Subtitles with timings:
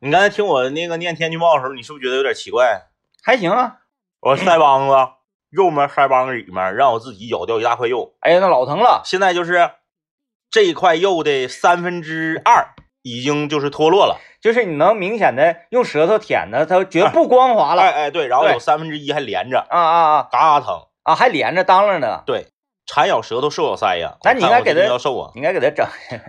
[0.00, 2.88] 你刚才听我那个念天气预报的时候，你是不是觉得有点奇怪？
[3.24, 3.78] 还行啊。
[4.20, 5.12] 我腮帮子
[5.50, 9.02] 右面腮帮子里面让我自己咬掉一大块肉，哎呀，那老疼了。
[9.04, 9.70] 现在就是
[10.50, 17.82] 这一块肉的三分之二已经就是脱落了，就是你能明显的用舌头舔的，它觉得不光滑了。
[17.82, 20.86] 哎哎对，然后有三分之一还连着，啊啊啊嘎嘎疼。
[21.02, 22.22] 啊，还连着当啷呢。
[22.26, 22.48] 对，
[22.86, 24.18] 馋咬舌头，瘦咬腮呀。
[24.24, 25.30] 那你应该给他瘦啊！
[25.34, 25.86] 你应该给它整。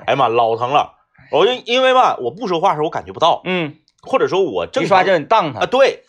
[0.07, 0.98] 哎呀妈，老疼了。
[1.31, 5.65] 我就因为吧，我不说话的时候我感觉不到，嗯，或者说我正一刷常就你当他啊，。
[5.65, 6.03] 对，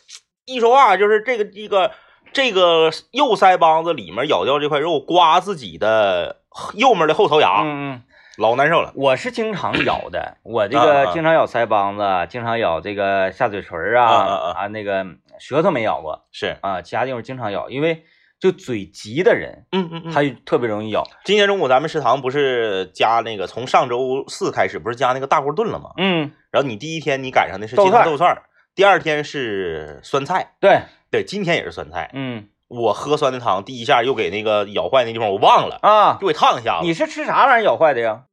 [0.45, 1.91] 一说话就是这个这个
[2.33, 6.43] 这个右腮帮子里面咬掉这块肉，刮自己的
[6.75, 8.03] 右面的后槽牙，嗯嗯，
[8.39, 8.93] 老难受了。
[8.95, 15.05] 我是经常咬的，我这啊个啊经常咬腮帮子，经常咬这个下嘴唇啊啊啊那个
[15.39, 18.05] 舌头没咬过是，啊，其他地方经常咬，因为
[18.41, 20.13] 就嘴急的人，嗯嗯嗯。
[20.13, 21.05] 他就特别容易咬。
[21.25, 25.91] 今天中午咱们食堂不是加那个，从上周四开始不是加那个大锅炖了吗？
[25.99, 28.43] 嗯，然后你第一天你赶上的是豆鸡汤豆串儿，
[28.75, 32.11] 第二天是酸菜，对，对，今天也是酸菜。
[32.15, 36.87] 嗯我喝酸的汤，第一下又给那个咬坏那地方我忘了，啊，又给烫一下子。
[36.87, 38.25] 你是吃啥玩意儿咬坏的呀？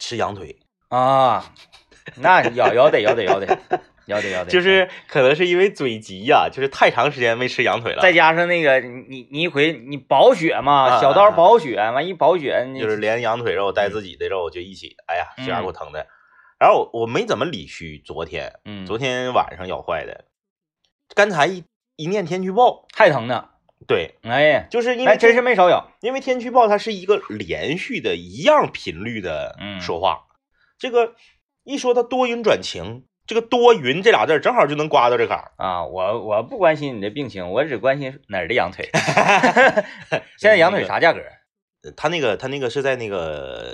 [0.00, 1.52] 吃羊腿，啊，
[2.16, 3.58] 那咬咬得咬得咬得
[4.10, 16.06] 咬得要得，就是可能是因为嘴急呀、就是太长时间没吃羊腿了，再加上那个你你你一回你保血嘛，啊小刀保血，完一保血，就是连羊腿肉带自己的肉就一起，哎呀，嗯血压给我疼的。
[16.58, 20.26] 然后我我没怎么理虚，昨天嗯，昨天晚上咬坏的，
[21.14, 21.64] 刚才一
[21.96, 23.48] 一念天气预报，还疼呢，
[23.86, 29.80] 对，哎呀，就是因为还真是没少咬，因为天气预报它是一个连续的一样频率的嗯。
[29.80, 30.26] 说话，
[30.78, 31.14] 这个
[31.64, 35.52] 一说它多云转晴，这个多云这俩字儿正好就能刮到这坎儿。
[35.56, 38.90] 啊，我我不关心你的病情，我只关心哪儿的羊腿。
[40.36, 41.20] 现在羊腿啥价格？
[41.84, 43.72] 呃他那个他那个是在那个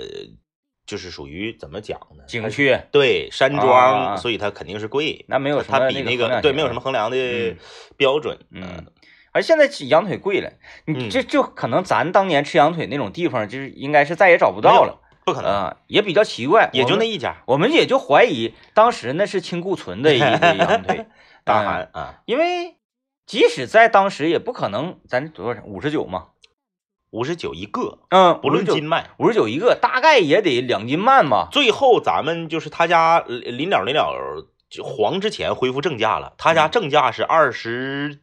[0.85, 2.23] 就是属于怎么讲呢？
[2.27, 5.25] 景区对山啊庄，所以它肯定是贵。
[5.27, 7.57] 那没有什么它比那那个对没有什么衡量的嗯
[7.97, 8.37] 标准。
[8.51, 8.85] 嗯，
[9.31, 10.51] 而现在羊腿贵了，
[10.85, 17.43] 你嗯这就可能咱当年吃羊腿那种地方，就是应该是再也找不到了不可能，啊，也比较奇怪，也就那一家。
[17.47, 21.05] 我们也就怀疑当时那是清库存的一个羊腿，
[21.43, 22.77] 大嗯韩啊，因为
[23.25, 25.67] 即使在当时也不可能，咱多少钱？
[25.67, 26.27] 五十九嘛，
[27.09, 29.09] 五十九一个，嗯，不论斤，卖。
[29.17, 31.49] 五十九一个，大概也得两斤半吧。
[31.51, 34.47] 最后咱们就是他家临了临了
[34.81, 38.21] 黄之前恢复正价了，他家嗯正价是二十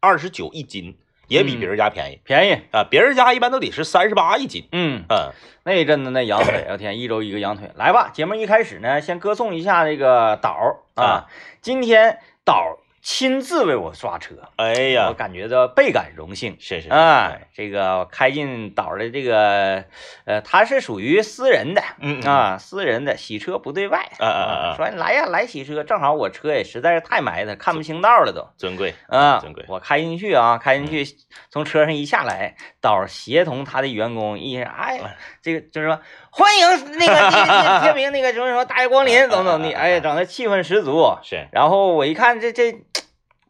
[0.00, 2.84] 二十九一斤，也比嗯别人家便宜便宜，啊。
[2.88, 4.68] 别人家一般都得是三十八一斤。
[4.72, 5.32] 嗯，嗯，
[5.64, 7.70] 那一阵子那羊腿， 我天，一周一个羊腿。
[7.74, 11.26] 来吧，节目一开始呢，先歌颂一下这个导儿啊啊，
[11.60, 12.76] 今天导儿
[13.06, 16.56] 亲自为我刷车，我哎呀，我感觉到倍感荣幸。
[16.58, 19.84] 是是啊，这个开进岛儿的这个，
[20.24, 21.80] 呃，他是属于私人的
[22.28, 24.76] 啊，私人的洗车不对外啊啊啊啊。
[24.76, 28.44] 说来呀来洗车，正好我车也实在是太埋汰，看不清道了都。
[28.58, 31.06] 尊贵啊尊贵，我开进去啊，开进去，
[31.48, 35.00] 从车上一下来，导儿协同他的员工一哎，
[35.40, 36.00] 这个就是说
[36.36, 41.16] 欢迎那个那个天明那个什么什么大驾光临，怎么怎么地，哎，整的气氛十足。
[41.22, 42.84] 是然后我一看这这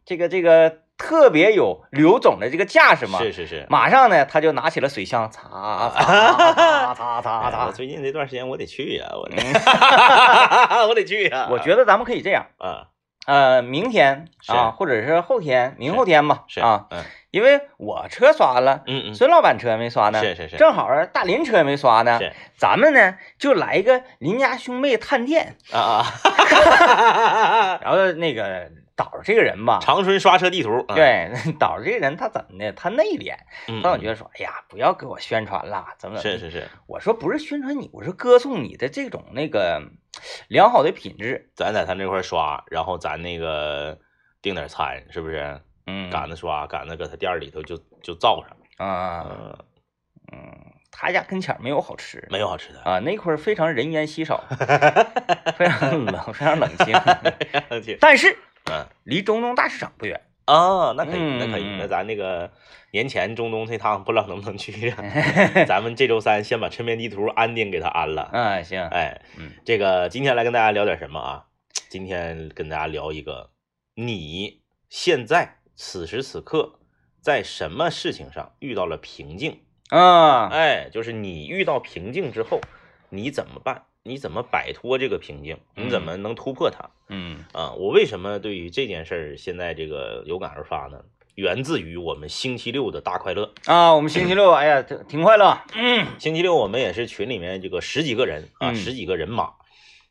[0.05, 3.67] 这个这个特别有刘总的这个架势嘛，是是是。
[3.69, 7.73] 马上呢他就拿起了水枪，擦擦擦擦擦擦。
[7.73, 11.49] 最近这段时间我得去呀，我得嗯我得去呀。
[11.51, 12.87] 我觉得咱们可以这样，啊
[13.27, 17.03] 呃，明天啊，或者是后天、明后天吧，是啊，嗯
[17.37, 18.83] 因为我车刷了。
[18.87, 26.07] 嗯嗯孙老板车还没刷呢，是是是正好啊大林车也没刷呢，是咱们呢就来一个邻家兄妹探店，啊啊，
[27.85, 30.83] 然后那个导这个人吧，长春刷车地图。
[30.89, 32.73] 嗯，对导这个人他怎么的？
[32.73, 33.35] 他内敛，
[33.69, 36.43] 嗯他总觉得说，哎呀，不要给我宣传了，怎么怎么地。
[36.43, 39.83] 是是是，我说不是宣传你，我说歌颂你的这种那个
[40.49, 41.51] 良好的品质。
[41.55, 43.99] 咱在他那块刷，然后咱那个
[44.41, 45.61] 订点餐，是不是？
[45.87, 48.87] 嗯，赶着刷，赶着搁他店儿里头就就造上。
[48.87, 49.59] 啊，嗯，
[50.33, 52.81] 嗯，他家跟前没有好吃没有好吃的。
[52.83, 54.45] 啊，那块儿非常人烟稀少，
[55.57, 56.95] 非常冷，非常冷清。
[57.83, 58.37] 去但是
[58.71, 60.21] 嗯离中东大市场不远。
[60.47, 62.53] 啊，那可以，那可以，嗯那咱那个
[62.93, 65.03] 年前中东这趟不知道能不能去啊？
[65.67, 68.23] 咱们这周三先把抻面地图安定给他安了。
[68.32, 71.47] 啊，行，哎，嗯这个今天来跟大家聊点什么啊？
[71.89, 73.50] 今天跟大家聊一个，
[73.94, 76.78] 你现在此时此刻
[77.20, 79.61] 在什么事情上遇到了瓶颈？
[79.90, 82.61] 啊，哎，就是你遇到瓶颈之后，
[83.11, 83.84] 你怎么办？
[84.02, 85.58] 你怎么摆脱这个瓶颈？
[85.75, 86.90] 你怎么能突破它？
[87.08, 91.05] 嗯啊，我为什么对于这件事儿现在这个有感而发呢？
[91.34, 93.52] 源自于我们星期六的大快乐。
[93.67, 95.61] 啊，我们星期六，哎呀，挺挺快乐。
[95.75, 99.52] 嗯星期六我们也是群里面这个十几个人啊，嗯十几个人马，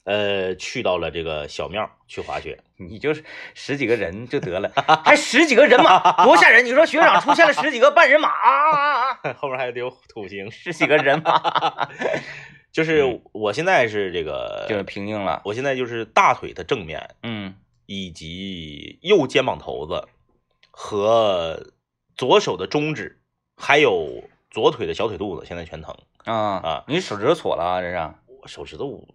[0.06, 2.58] 呃，去到了这个小庙去滑雪。
[2.78, 3.24] 你就是
[3.54, 4.72] 十几个人就得了，
[5.06, 6.66] 还十几个人马，多吓人！
[6.66, 11.90] 你说雪场出现了十几个半人马啊，后面还得有土星， 十几个人马，
[12.74, 15.42] 就是我现在是这个，就是平静了。
[15.46, 17.56] 我现在就是大腿的正面，嗯，
[17.86, 20.08] 以及右肩膀头子
[20.70, 21.72] 和
[22.18, 23.22] 左手的中指，
[23.56, 26.84] 还有左腿的小腿肚子，现在全疼啊啊！
[26.88, 27.82] 你手指头搓了啊？
[27.82, 27.98] 这是？
[28.28, 29.08] 我手指头。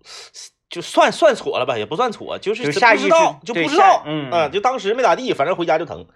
[0.71, 2.79] 就算算错了吧，也不算错，就是不知
[3.09, 6.07] 道，就不知道，嗯啊，就当时没咋地，反正回家就疼。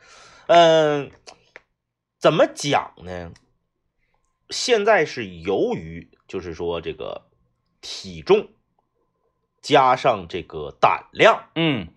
[0.47, 1.11] 嗯，
[2.21, 3.33] 怎么讲呢？
[4.51, 7.23] 现在是由于就是说这个
[7.81, 8.51] 体重
[9.61, 11.89] 加上这个胆量，嗯，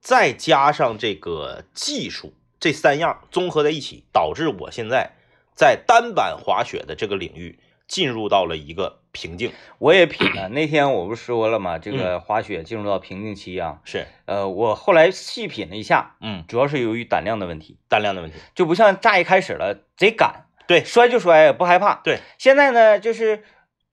[0.00, 5.12] 再加上这个技术，这三样综合在一起，导致我现在
[5.54, 9.02] 在单板滑雪的这个领域进入到了一个。
[9.16, 10.48] 瓶颈， 我也品了。
[10.52, 11.78] 那天我不是说了吗？
[11.78, 13.80] 这个滑雪进入到瓶颈期啊。
[13.84, 21.94] 是，呃，我后来细品了一下，嗯，主要是由于胆量的问题，胆量的问题，就不像乍一开始了贼敢，对，摔就摔，不害怕。
[22.04, 23.42] 对，现在呢，就是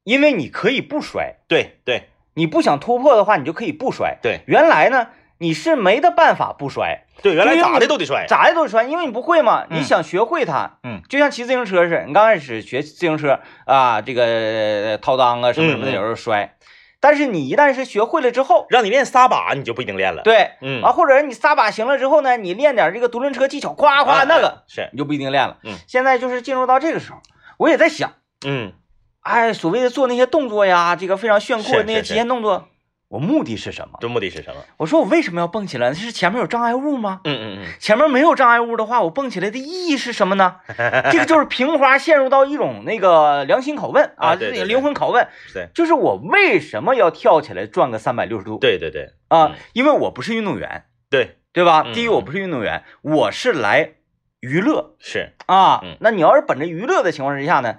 [0.03, 4.17] 因为你可以不摔，对对，你不想突破的话，你就可以不摔。
[4.21, 5.07] 对，原来呢。
[5.43, 9.65] 你是没得办法不摔，对，原来咋的都得摔，咋的都得摔，因为你不会嘛。
[9.69, 16.55] 你想学会它，嗯，就像骑自行车似的，你刚开始学自行车啊，这个掏裆啊什么什么的，有时候摔。
[17.01, 20.21] 但是你一旦是学会了之后，让你练撒把，你就不一定练了。
[20.23, 25.57] 对，嗯，啊，或者你撒把行了之后呢，你练点这个独轮车技巧，夸夸那个是，你就不一定练了。
[25.65, 27.17] 嗯，现在就是进入到这个时候，
[27.57, 28.13] 我也在想，
[28.47, 28.71] 嗯，
[29.19, 32.69] 哎，所谓的做那些动作呀，这个非常炫酷的那些极限动作。
[33.13, 33.99] 我目的是什么？
[34.01, 34.63] 这目的是什么？
[34.77, 35.93] 我说我为什么要蹦起来？
[35.93, 37.21] 是前面有障碍物吗？
[37.25, 37.67] 嗯嗯嗯。
[37.79, 40.55] 前面没有障碍物的话，我蹦起来的意义是什么呢？
[41.11, 45.27] 这个就是平花陷入到一种那个良心拷问啊，这个灵魂拷问。
[45.53, 48.57] 对，就是我为什么要跳起来转个三百六十度？
[48.57, 49.11] 对对对。
[49.27, 50.85] 啊，因为我不是运动员。
[51.11, 51.83] 对对吧？
[51.93, 53.91] 第一，我不是运动员，我是来
[54.39, 54.95] 娱乐。
[54.97, 57.75] 是啊，那你要是本着娱乐的情况之下呢？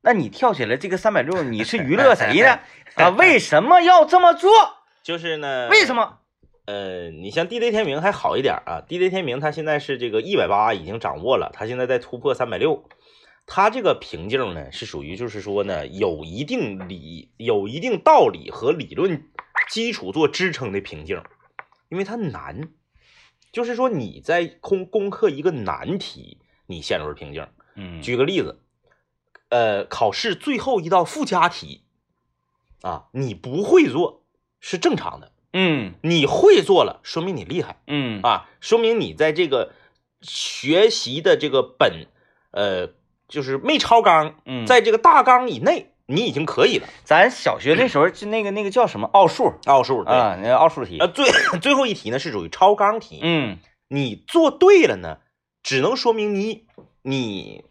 [0.00, 2.60] 那你跳起来这个三百六，你是娱乐谁呢？
[2.98, 4.50] 啊， 为什么要这么做？
[5.02, 6.18] 就是呢，为什么？
[6.66, 12.86] 呃，你像地雷天明还好一点啊，地雷天明他现在是这个一百八已经掌握了，他现在在突破三百六，
[13.46, 19.30] 他这个瓶颈呢是属于就是说呢有一定理、有一定道理和理论
[19.70, 21.22] 基础做支撑的瓶颈，
[21.88, 22.68] 因为它难，
[23.50, 27.46] 就是说你在攻攻克一个难题，你陷入了瓶颈。
[27.76, 28.60] 嗯，举个例子，
[29.48, 31.84] 呃，考试最后一道附加题
[32.82, 34.22] 啊，你不会做。
[34.60, 39.70] 是正常的，嗯，你会做了，说明你厉害，嗯啊，说明你在这个
[40.20, 42.08] 学习的这个本，
[42.50, 42.88] 呃，
[43.28, 46.88] 就是没超纲，嗯，在这个大纲以内，你已经可以了。
[47.04, 51.24] 咱小学那时候就那个那个叫什么奥数，奥数啊，那个奥数题，呃，最
[51.60, 55.18] 最后一题呢是属于超纲题，嗯，你做对了呢，
[55.62, 56.66] 只能说明你
[57.02, 57.64] 你。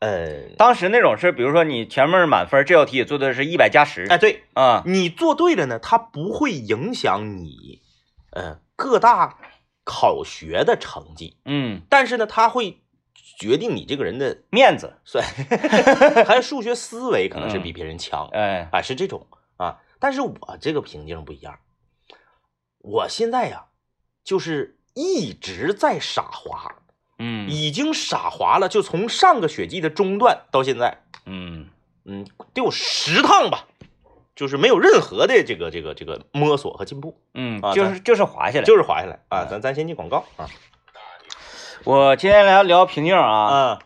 [0.00, 7.82] 呃，当时那种是，比如说你前面满分，这道题也做的是一百加十，哎，对啊，你做对了呢，它不会影响你，
[8.32, 9.38] 呃，各大
[9.84, 12.80] 考学的成绩，嗯，但是呢，它会
[13.38, 15.22] 决定你这个人的面子，算，
[16.26, 19.26] 还有数学思维可能是比别人强，哎，啊，是这种
[19.58, 21.58] 啊，但是我这个瓶颈不一样，
[22.78, 23.66] 我现在呀，
[24.24, 26.76] 就是一直在傻滑。
[27.20, 31.68] 嗯，已经傻滑了，就从上个雪季的中段到现在，嗯。
[32.06, 33.66] 嗯，得有十趟吧，
[34.34, 39.20] 就是没有任何的这个这个这个摸索和进步，嗯，啊，就是就是滑下来，就是滑下来。
[39.28, 40.24] 啊，咱咱先进广告。
[40.36, 40.48] 啊。
[41.84, 43.78] 我今天来聊瓶颈啊，啊，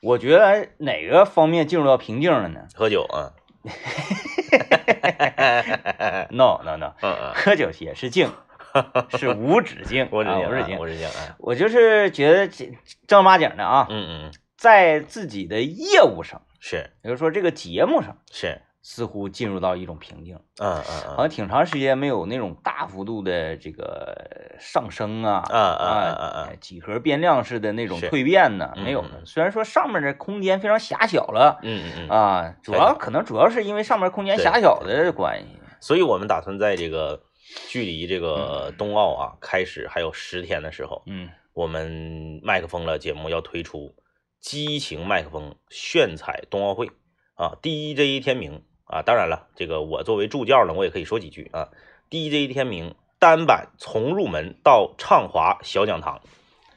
[0.00, 2.60] 我觉得哪个方面进入到瓶颈了呢？
[2.74, 3.32] 喝酒啊。
[6.30, 8.32] No no no，嗯嗯，喝酒也是静，
[9.18, 11.06] 是无止境，无止境，无止境，无止境。
[11.08, 12.72] 哎，我就是觉得正
[13.06, 25.86] 正儿八经的啊，嗯嗯，在自己的业务上，是，比如说这个节目上，是，似乎进入到一种瓶颈，嗯嗯嗯，好像挺长时间没有那种大幅度的这个上升啊，啊啊
[26.24, 29.22] 啊几何变量式的那种蜕变呢，嗯没有了。
[29.24, 35.58] 虽然说上面的空间非常狭小了，嗯嗯嗯，啊，主要可能主要是因为上面空间狭小的关系。
[35.82, 37.22] 所以我们打算在这个
[37.68, 38.20] 距离这嗯。
[38.20, 43.94] 个冬奥啊开始还有十天的时候，嗯我们麦克风了节目要推出
[44.40, 46.90] 激情麦克风炫彩冬奥会。
[47.34, 51.70] 啊，DJ 天明啊，当然了，这个我作为助教呢，我也可以说几句啊
[52.10, 56.20] ，DJ 天明单板从入门到畅滑小讲堂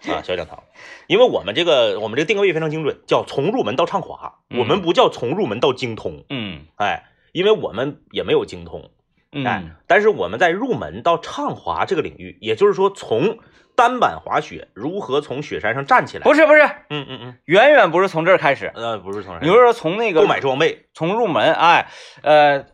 [0.08, 0.63] 啊，小讲堂，
[1.08, 4.58] 因为我们这个我们这个定位非常精准，叫从入门到畅滑，嗯。
[4.60, 6.65] 我们不叫从入门到精通，嗯。
[6.77, 8.89] 哎，因为我们也没有精通。
[9.45, 13.37] 哎嗯，但是我们在入门到畅滑这个领域，也就是说从
[13.75, 21.87] 单板滑雪如何从雪山上站起来，不是不是，嗯嗯嗯，远远不是从这儿开始，呃，不是从这你是说从那个购买装备，从入门，哎，
[22.21, 22.65] 呃，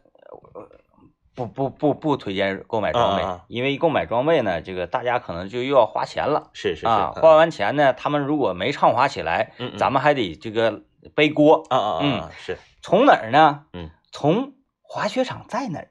[1.35, 6.49] 不不不不推荐购买装备，因为购买装备呢，这个大家可能就又要花钱了。
[6.51, 7.21] 是是是，啊，嗯。
[7.21, 10.81] 花完钱呢，他们如果没畅滑起来，咱们还得这个
[11.15, 11.65] 背锅。
[11.69, 13.61] 啊啊啊啊，是，从哪儿呢？
[13.71, 14.51] 嗯，从
[14.91, 15.87] 滑雪场在哪儿，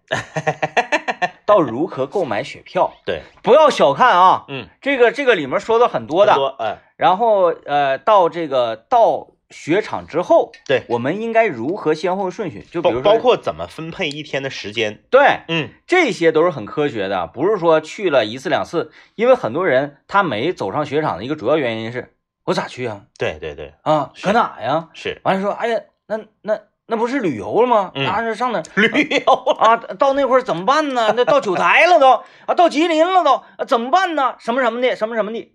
[1.46, 12.66] 到如何购买雪票， 对，不要小看啊，嗯，这个这个里面说的很多的，多哎，然后呃，到这个到雪场之后，对我们应该如何先后顺序？
[12.72, 15.70] 就比包如说，包括怎么分配一天的时间，对嗯。
[15.86, 23.02] 这些都是很科学的，不是说去了一次两次，因为很多人他没走上雪场的一个主要原因是我咋去啊？
[23.16, 24.88] 对对对，啊，搁哪呀？
[24.92, 25.20] 是。
[25.22, 27.92] 完了说，哎呀，那那那不是旅游了吗？
[27.94, 28.62] 嗯那是上哪儿？
[28.80, 31.12] 旅游啊，到那会儿怎么办呢？
[31.16, 32.12] 那到九台了都
[32.46, 34.34] 啊，到吉林了都，啊、怎么办呢？
[34.38, 35.54] 什么什么的，什么什么的。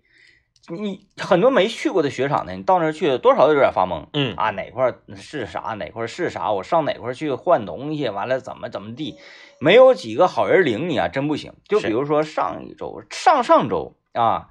[0.68, 9.18] 你很多没去过的雪场呢，你到那儿去多少有点发懵嗯啊，哪块儿是啥，哪块儿是啥，我上哪块儿去换东西，完了怎么怎么地，
[9.60, 11.52] 没有几个好人领你啊，真不行。
[11.68, 14.46] 就比如说上一周、上上周啊，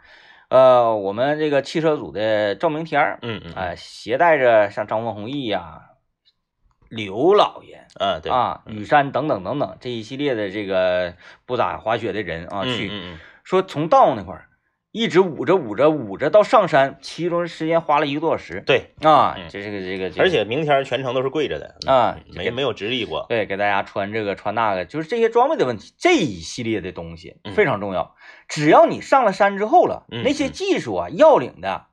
[0.49, 5.79] 呃，我们这个汽车组的赵明天儿，嗯嗯呃，携带着像张文宏毅呀、
[6.95, 12.91] 刘老爷，啊对啊，雨山等等等等这一系列的这个不咋滑雪的人啊，去
[13.43, 14.49] 说从道那块儿
[14.91, 27.55] 一直捂着捂着捂着到上山，其中时间花了一个多小时对，啊嗯，这这个这个，而且明天全程都是跪着的，啊，没没有直立过，对，给大家穿这个穿那个，就是这些装备的问题，这一系列的东西嗯。
[27.55, 28.15] 非常重要。
[28.47, 30.51] 只要你上了山之后了，嗯那些嗯。
[30.51, 31.87] 技术啊要领的，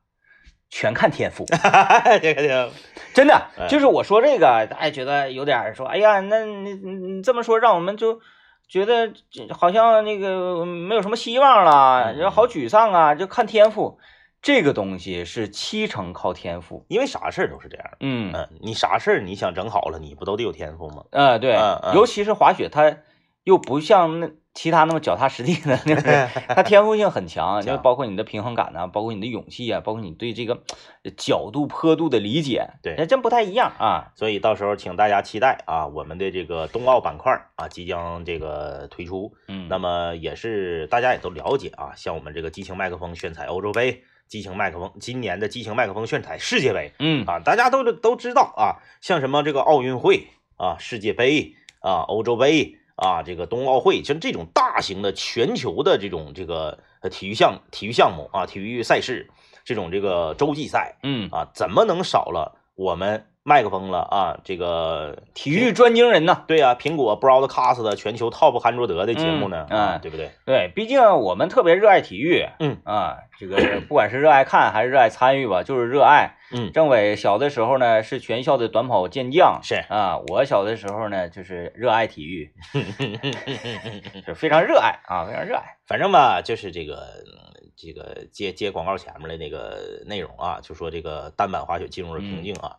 [0.71, 1.45] 全看天赋。
[2.23, 2.71] 这个
[3.13, 8.21] 真的哎，就是我说这个，大家觉得有点说，哎呀，那你你你这么说，让我们就
[8.69, 9.13] 觉得
[9.51, 13.99] 好像那个没有什么希望了，嗯然后好沮丧啊，就看天赋。
[14.43, 16.87] 这个东西是七成靠天赋。
[16.89, 21.05] 因为啥事儿都是这样，嗯嗯，你啥事儿你想整好了，你不都得有天赋吗？
[21.11, 21.59] 呃，对
[21.93, 22.97] 尤其是滑雪，它
[23.45, 26.03] 又不像那其他那么脚踏实地的， 就是
[26.49, 30.63] 它天赋性很强，就包括你的平衡感呐、包括你的勇气啊，包括你对这个
[31.05, 34.13] 呃角度、坡度的理解，对那真不太一样啊。
[34.17, 59.27] 所以到时候请大家期待啊，我们的这个冬奥板块啊即将这个推出，嗯，那么也是大家也都了解啊，像我们这个激情麦克风炫彩欧洲杯，激情麦克风今年的激情麦克风炫彩世界杯嗯啊，大家都都知道啊，像什么这个奥运会啊、世界杯啊、欧洲杯啊、这个冬奥会，像这种大型的全球的这种这个呃体育项体育项目啊、体育赛事，
[59.65, 64.39] 这种这个洲际赛嗯，啊，怎么能少了我们麦克风了啊？
[64.45, 66.45] 这个体育专精人呢。
[66.47, 70.31] 对呀、苹果 Broadcast 的全球 Top 韩卓德的节目呢，嗯对不对？
[70.45, 73.57] 对，毕竟我们特别热爱体育，嗯啊，这个
[73.89, 76.37] 不管是热爱看还是热爱参与吧，就是热爱。
[76.53, 82.53] 嗯，政委小的时候呢是全校的短跑健将，是啊，我小的时候呢就是热爱体育，
[84.27, 85.79] 是非常热爱啊，非常热爱。
[85.87, 92.77] 反正吧，就是这个嗯这个接接广告前面的那个内容啊，就说这个单板滑雪进入了瓶颈啊。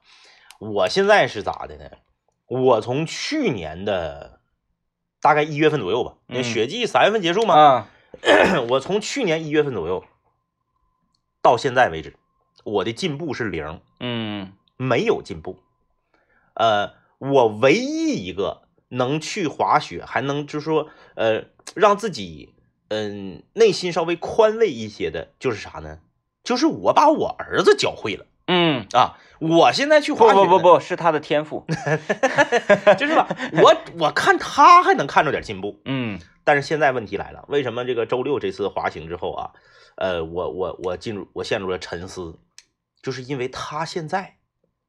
[0.62, 1.90] 我现在是咋的呢？
[2.46, 4.40] 我从去年的
[5.20, 7.88] 大概一月份左右吧，那嗯雪季三月份结束嘛，啊，
[8.70, 10.06] 我从去年一月份左右
[11.42, 12.16] 到现在为止，
[12.64, 13.82] 我的进步是零。
[14.00, 15.58] 嗯没有进步。
[16.54, 22.54] 呃，我唯一一个能去滑雪，还能就是说，呃，让自己
[22.90, 26.00] 嗯、内心稍微宽慰一些的，就是啥呢？
[26.44, 28.31] 就是我把我儿子教会了嗯，
[28.94, 29.18] 啊！
[29.40, 31.66] 我现在去滑雪，不不，不是他的天赋，
[32.98, 33.28] 就是吧？
[33.54, 39.52] 我我看他还能看着点进步，嗯但是现在问题来了，为什么这个周六这次滑行之后啊，
[39.96, 42.38] 呃，我我我进入我陷入了沉思，
[43.02, 44.38] 就是因为他现在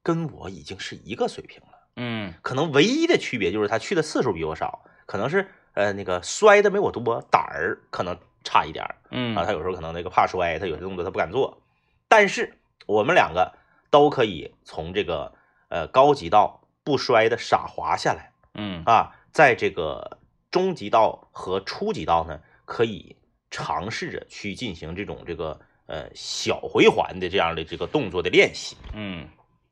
[0.02, 1.68] 跟我已经是一个水平了。
[1.96, 9.44] 嗯可能唯一的区别就是他去的次数比我少，可能是呃那个摔的没我多，胆儿可能差一点儿嗯啊。
[9.44, 11.62] 他有时候可能那个怕摔，他有些动作他不敢做。
[12.08, 13.52] 但是我们两个
[13.92, 15.34] 都可以从这个
[15.68, 20.18] 呃高级道不摔的傻滑下来嗯啊，在这个
[20.50, 23.14] 中级道和初级道呢，可以
[23.50, 29.28] 尝试着去进行这种这个呃小回环的这样的这个动作的练习，嗯，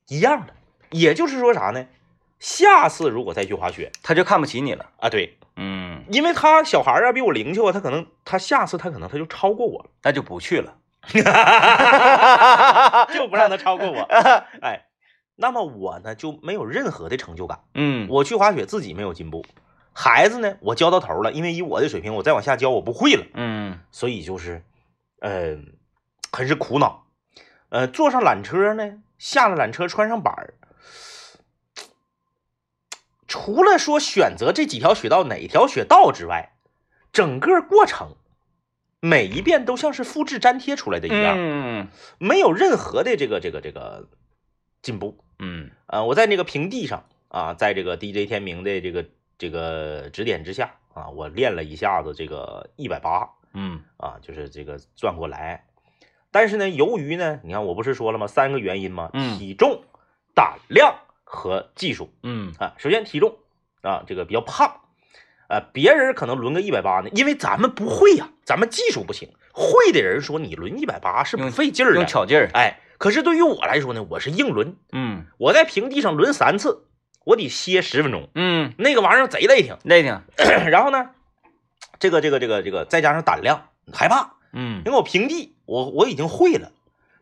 [0.09, 0.55] 一样的。
[0.91, 1.87] 也就是说啥呢？
[2.39, 10.77] 下次如果再去滑雪他就看不起你了，啊，对，嗯，因为他小孩儿啊比我灵巧啊，他可能他下次他可能他就超过我了，那就不去了，
[13.15, 14.03] 就不让他超过我。
[14.63, 14.87] 哎，
[15.37, 17.61] 那么我呢就没有任何的成就感。
[17.75, 19.45] 嗯我去滑雪自己没有进步，
[19.93, 24.63] 孩子呢，我教到头了，因为以我的水平，我再往下教我不会了，嗯所以就是，
[25.21, 25.57] 呃，
[26.33, 27.07] 很是苦恼。
[27.71, 30.55] 呃，坐上缆车呢，下了缆车，穿上板儿，
[33.29, 36.53] 除了说选择这几条雪道哪条雪道之外，
[37.13, 38.17] 整个过程
[39.01, 41.89] 每一遍都像是复制粘贴出来的一样，嗯
[42.19, 44.09] 没有任何的这个这个这个
[44.83, 45.25] 进步。
[45.39, 49.07] 嗯啊，我在那个平地上啊，在这个 DJ 天明的这个
[49.39, 55.65] 这个指点之下啊，我练了一下子这个一百八嗯啊，就是这个转过来。
[56.31, 58.27] 但是呢，由于呢，你看我不是说了吗？
[58.27, 59.11] 三个原因吗？
[59.15, 59.83] 嗯体重、
[60.35, 62.75] 胆量和技术嗯啊。
[62.77, 63.39] 首先体重
[63.81, 64.83] 啊，这个比较胖，
[65.51, 69.29] 啊，别人可能轮个一百八呢，因为咱们不会呀、咱们技术不行。
[69.53, 72.49] 会的人说你轮一百八是不费劲儿的，用巧劲儿。
[72.55, 76.85] 哎，可是对于我来说呢，我是硬轮，嗯我在平地上轮三次，
[77.25, 79.77] 我得歇十分钟，嗯，那个玩意儿贼累挺。
[79.83, 80.21] 累挺。
[80.71, 81.11] 然后呢，
[81.99, 86.71] 这个这个这个这个再加上胆量，害怕，嗯，因为我平地我我已经会了，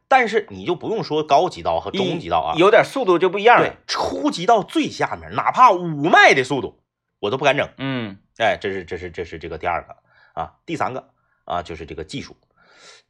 [0.07, 3.73] 但是你就不用说高级道和中级道啊，有点速度就不一样对。
[3.87, 6.79] 初级道最下面，哪怕五迈的速度
[7.19, 7.69] 我都不敢整。
[7.79, 9.97] 嗯哎，这是这是这是这个第二个
[10.41, 11.09] 啊，第三个
[11.45, 12.37] 啊就是这个技术，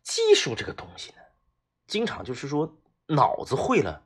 [0.03, 1.19] 技术这个东西呢，
[1.87, 4.03] 经常就是说脑子会了，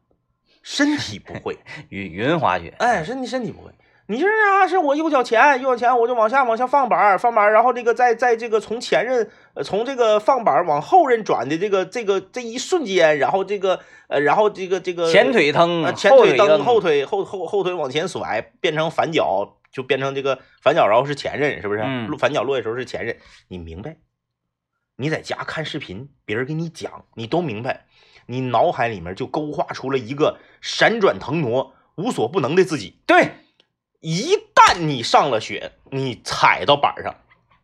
[0.62, 1.59] 身体不会。
[1.88, 2.75] 云云滑雪。
[2.78, 3.71] 哎，身体身体不会。
[4.09, 21.81] 你这啊，是我右脚前，右脚前我就往下往下放板，放板，然后这个在在这个从前任呃从这个放板往后任转的这个这个这一瞬间，然后这个呃然后这个这个前腿蹬，呃前，腿蹬，后腿后后后腿往前甩，变成反脚，就变成这个反脚，然后是前任，是不是？
[21.85, 23.17] 嗯落反脚落的时候是前任，
[23.49, 23.97] 你明白？
[24.97, 27.87] 你在家看视频，别人给你讲，你都明白，
[28.26, 33.00] 你脑海里面就勾画出了一个闪转腾挪、无所不能的自己。
[33.07, 33.31] 对，
[34.00, 37.17] 一旦你上了学，你踩到板上，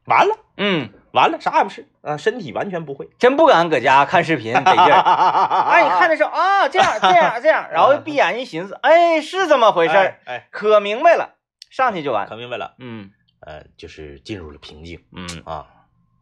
[0.07, 3.09] 完了，嗯，完了，啥也不是啊，身体完全不会。
[3.19, 4.99] 真不敢搁家看视频得劲儿。
[5.69, 11.37] 哎，你看的时候啊，这样这样这样，然后闭眼一寻思，哎，是这么回事哎，可明白了，
[11.71, 12.29] 上去就完。
[12.29, 15.67] 可明白了，嗯呃，就是进入了瓶颈嗯，啊，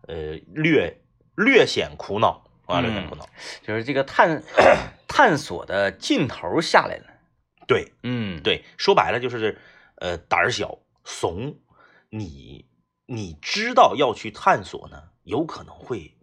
[0.07, 1.01] 呃，略
[1.37, 3.29] 略显苦恼啊，略显嗯苦恼。
[3.63, 4.43] 就是这个探
[5.09, 7.07] 探索的劲头下来了。
[7.67, 9.59] 对嗯，，对，说白了就是，
[9.97, 11.59] 呃，胆儿小，怂。
[12.09, 12.67] 你
[13.07, 16.17] 你知道要去探索呢，有可能会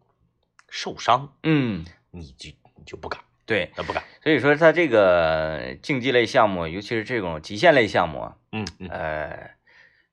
[0.70, 4.04] 受伤，嗯，你就你就不敢，对，那不敢。
[4.24, 9.52] 所以说他这个竞技类项目，尤其是这种极限类项目啊，嗯嗯呃，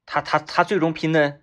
[0.07, 1.39] 他他他最终拼的，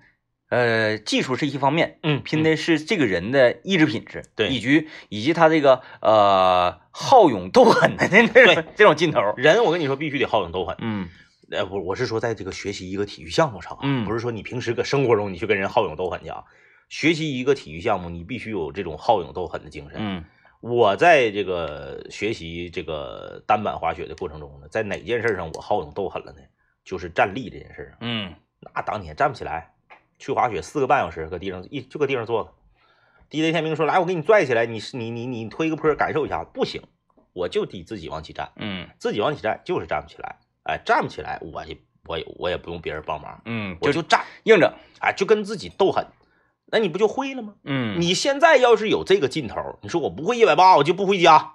[0.49, 9.21] 呃，技术是一方面，嗯，拼的是这个人的意志品质，对以及以及他这个呃好勇斗狠的这对种这种劲头。
[9.37, 10.75] 人，我跟你说，必须得好勇斗狠。
[10.79, 11.07] 嗯
[11.49, 16.43] 呃，我我是说，在这个学习一个体育项目上啊，嗯不是说你平时搁生活中你去跟人好勇斗狠去啊。
[16.89, 19.97] 学习一个体育项目，你必须有这种好勇斗狠的精神。
[19.99, 20.23] 嗯
[20.59, 26.39] 我在这个学习这个单板滑雪的过程中呢，在哪件事上我好勇斗狠了呢？
[26.83, 27.97] 就是站立这件事上。
[28.01, 29.73] 嗯那当天站不起来，
[30.17, 32.53] 去滑雪四个半小时，搁地上一就搁地上坐着。
[33.29, 36.81] DJ 天明说：“来，我给你拽起来，你你你你推个坡感受一下。”不行，
[37.33, 40.37] 我就得自己往起站，嗯自己往起站就是站不起来。
[40.63, 44.73] 哎，站不起来，我也我也我也不用别人帮忙，嗯，我就站，硬着。
[45.01, 46.07] 哎，就跟自己斗狠。
[46.71, 47.53] 那你不就会了吗？
[47.63, 51.53] 嗯，你现在要是有这个劲头，你说我不会一百八，我就不回家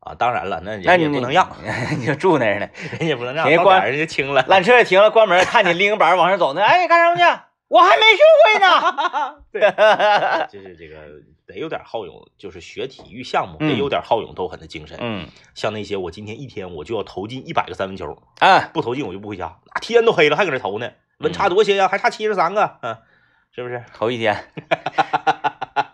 [0.00, 0.14] 啊！
[0.14, 1.50] 当然了，那人那你也不能让，，
[1.98, 2.68] 你就住那儿呢。
[2.98, 4.42] 人也不能让，人家关就清了。
[4.44, 6.62] 缆车也停了，关门，看你拎个板往上走呢。
[6.62, 7.40] 哎，干什么去？
[7.68, 9.36] 我还没学会呢。
[9.50, 9.60] 对
[10.52, 10.96] 就是这个
[11.46, 14.96] 得有点好勇，就是学体育项目嗯得有点好勇斗狠的精神。
[15.00, 19.58] 嗯，像那些我今天一天我就要投进一百个三分球，哎，不投进我就不回家。
[19.74, 21.88] 那天都黑了还搁这投呢，温差多些呀？
[21.88, 22.96] 还差七十三个，嗯，
[23.54, 23.84] 是不是？
[23.94, 24.36] 头一天，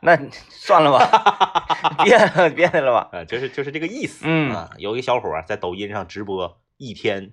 [0.03, 0.17] 那
[0.49, 3.19] 算了吧， 别别的了吧。
[3.19, 4.25] 啊，就是就是这个意思。
[4.27, 7.33] 嗯啊，有一个小伙在抖音上直播，一天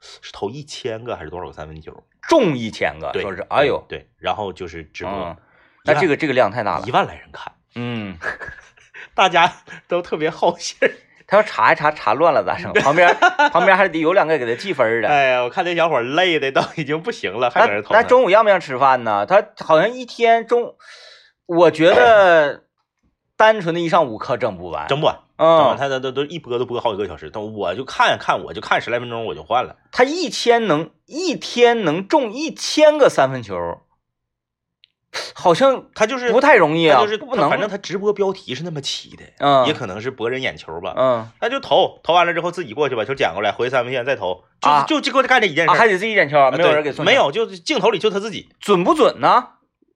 [0.00, 2.04] 是投一千个还是多少个三分球？
[2.22, 5.36] 中一千个，说是，哎呦，对，然后就是直播嗯，
[5.84, 6.90] 那这个这个量太大了一。
[6.90, 8.18] 万来人看，嗯，
[9.14, 9.52] 大家
[9.86, 10.90] 都特别好信儿。
[11.26, 12.72] 他要查一查，查乱了咋整？
[12.82, 13.12] 旁边
[13.50, 15.08] 旁边还得有两个给他记分的。
[15.08, 18.00] 哎呀，我看那小伙累的都已经不行了，还搁那这投呢。
[18.00, 19.26] 那中午要不要吃饭呢？
[19.26, 20.76] 他好像一天中，
[21.46, 22.62] 我觉得
[23.36, 24.86] 单纯的一上午可整不完。
[24.88, 29.76] 整不完，嗯，他都都都一播都播好几个小时，但我就看看，我就看十来分钟我就换了。
[29.92, 33.54] 他一天能一天能中一千个三分球，
[35.34, 39.66] 好像他就是不太容易啊，他就是不能，反正他直播标题是那么起的，嗯。
[39.66, 40.94] 也可能是博人眼球吧。
[40.96, 41.28] 嗯。
[41.40, 44.84] 那就投，投完了之后自己过去把球捡过来，回三分线再投，就、啊。
[44.86, 45.70] 就就给我干这一件事。
[45.70, 49.48] 啊，还得自己捡球，没有人给算，对没，有，就是镜头里就他自己，准不准呢？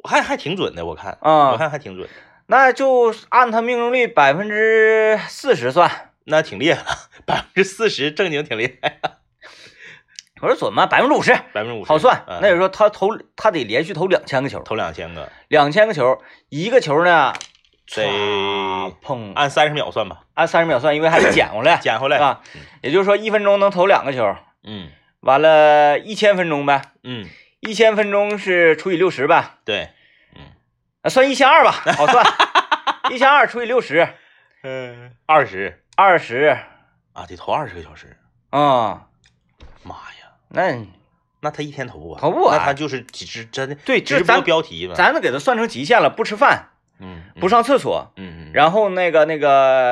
[0.03, 2.09] 还还挺准的，我看，啊我看还挺准，
[2.47, 6.87] 那就按他命中率百分之四十算，那挺厉害了，
[7.27, 8.99] 百分之四十正经挺厉害，
[10.41, 10.87] 我说准吗？
[10.87, 12.25] 百分之五十百分之五十好算。
[12.27, 12.39] 嗯。
[12.41, 17.33] 那也就是说他投他得连续投两千个球，投两千个，两千个球，一个球呢，
[17.95, 22.41] 得唰砰，按三十秒算吧，按三十秒算，因为还得捡回来， 捡回来，啊，
[22.83, 24.91] 也就是说一分钟能投两个球，嗯。
[25.21, 27.29] 完了，一千分钟呗，嗯，
[27.61, 29.91] 一千分钟是除以六十呗，对，
[31.03, 32.25] 啊算一千二吧， 好算，
[33.11, 34.09] 一千二除以六十，
[34.63, 35.77] 嗯，二十。
[35.97, 36.57] 二十，
[37.13, 38.17] 啊，得投二十个小时，
[38.49, 39.07] 啊，妈呀，
[40.51, 40.77] 那
[41.41, 49.49] 那他一天投不完，投不完那他就是只只真的对，直播标题嘛，咱都给他算成极限了，不吃饭，嗯，嗯不，上厕所，嗯嗯，然后那个那个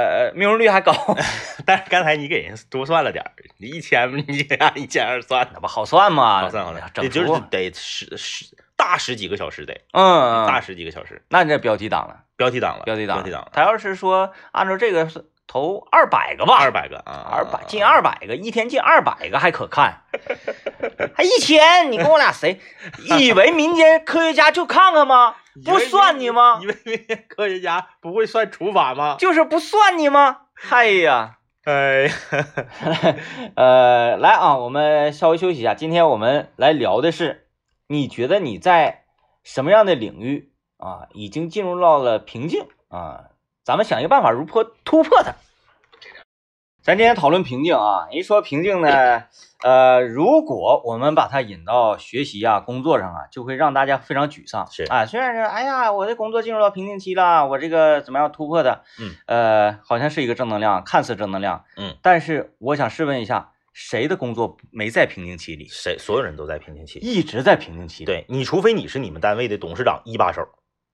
[0.07, 0.93] 呃命中率还高，
[1.65, 6.43] 但是刚才你给人多算了点儿，你一千你给按一千二算，那不好算吗？
[6.43, 8.45] 好算好算，整也就是得十十
[8.77, 20.03] 大十几个小时得，嗯，大嗯十几个小时，那你这标题党了，标题党了，标题党，标题党了，他要是说按照这个是投二百个吧，二百个啊，二百进二百个，一天进二百个还可看，
[21.17, 22.61] 还一千，你跟我俩谁
[23.19, 25.35] 以为民间科学家就看看吗？
[25.65, 26.67] 不算你吗以？
[26.67, 29.17] 为民间科学家 不会算除法吗？
[29.19, 30.43] 就是不算你吗？
[30.71, 32.13] 哎呀，哎呀，
[33.57, 35.75] 呃，来啊，我们稍微休息一下。
[35.75, 37.49] 今天我们来聊的是，
[37.89, 39.05] 你觉得你在
[39.43, 43.25] 什么样的领域啊，已经进入到了瓶颈啊？
[43.69, 45.35] 咱们想一个办法，如何突破它？
[46.83, 49.25] 咱今天讨论瓶颈啊，一说瓶颈呢，
[49.63, 54.67] 呃，如果我们把它引到学习啊、工作上啊，就会让大家非常沮丧。
[54.71, 58.85] 是啊，虽然是哎呀，我的工作进入到瓶颈期了，我这个怎么样突破的？
[58.99, 65.69] 嗯，呃，好像是一个正能量，看似正能量，嗯，但是我想试问一下，谁的工作没在瓶颈期里？
[65.69, 70.49] 谁所有人都在瓶颈期，一直在瓶颈期。，对你，除非你是你们单位的董事长一把手，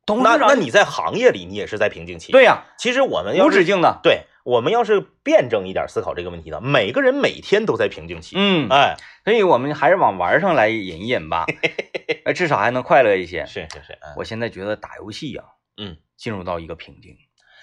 [0.06, 4.00] 董事长，那那你在行业里你也是在瓶颈期。，对呀、其实我们要无止境的。
[4.02, 8.36] 对我们要是辩证一点思考这个问题的，每个人每天都在瓶颈期。
[8.38, 11.46] 嗯，哎，所以我们还是往玩上来引一引吧，
[12.26, 13.46] 呃，至少还能快乐一些。
[13.46, 15.42] 是是是，嗯我现在觉得打游戏呀、
[15.78, 17.16] 嗯，进入到一个瓶颈。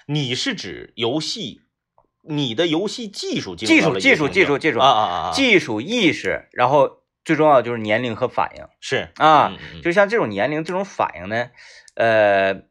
[0.06, 1.60] 你是指游戏，
[2.22, 9.56] 你的游戏技术技术，技术，技术，技术啊，啊啊啊，技术意识，然后最重要的就是年龄和反应是啊。
[9.84, 11.50] 就像这种年龄、这种反应呢，
[11.94, 12.62] 呃，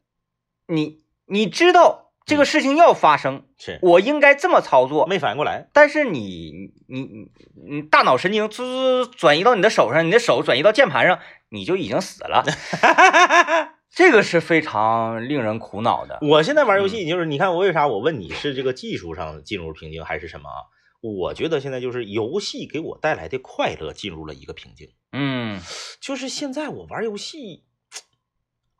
[0.67, 5.69] 你你知道这个事情要发生，是我应该这么操作，没反应过来。
[5.73, 7.31] 但是你你你
[7.69, 12.43] 你大脑神经滋滋滋转移到你的手上，你的手转移到键盘上，你就已经死了。
[13.93, 16.19] 这个是非常令人苦恼的。
[16.21, 20.63] 我现在玩游嗯戏，就是你看我为啥我问你是这个技术上进入瓶颈还是什么啊？
[21.01, 25.59] 我觉得现在就是游戏给我带来的快乐进入了一个瓶颈，嗯
[25.99, 27.63] 就是现在我玩游戏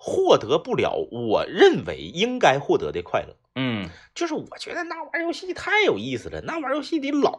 [0.04, 7.38] 获得不了我认为应该获得的快乐，嗯就是我觉得那玩游戏太有意思了，那玩游戏得老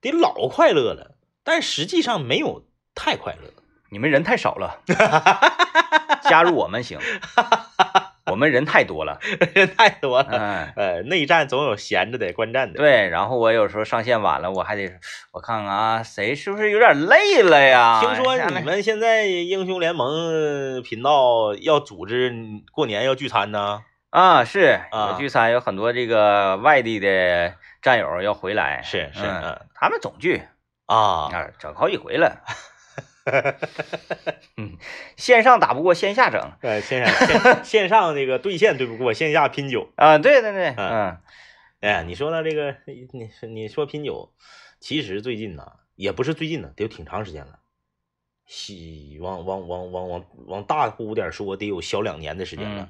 [0.00, 2.64] 得老快乐了，但实际上没有
[2.96, 3.52] 太快乐。
[3.90, 4.82] 你们人太少了，
[6.28, 6.98] 加入我们行。
[8.26, 9.18] 我们人太多了，
[9.54, 12.78] 人太多了，嗯，呃，内战总有闲着的观战的。
[12.78, 13.08] 对。
[13.08, 14.90] 然后我有时候上线晚了，我还得
[15.32, 18.00] 我看看啊，谁是不是有点累了呀？
[18.00, 22.32] 听说你们现在英雄联盟频道要组织
[22.70, 23.80] 过年要聚餐呢？
[24.10, 24.78] 啊是
[25.18, 29.22] 聚餐，有很多这个外地的战友要回来，是是
[29.74, 30.42] 他们总聚
[30.86, 32.44] 啊，啊，整好几回了。
[34.56, 34.76] 嗯，
[35.16, 39.90] 线上打不过线下整呃， 线上线 线上这个对线对不过，线下拼酒。
[39.96, 41.18] 啊，对对对，嗯嗯
[41.80, 43.08] 哎呀，你说呢这个，你
[43.48, 44.32] 你说拼酒，
[44.80, 47.58] 其实最近呢，也不是最近呢，得有挺长时间了。
[48.46, 52.82] 西往往往往往往大乎点说，得有小两年的时间了。
[52.82, 52.88] 嗯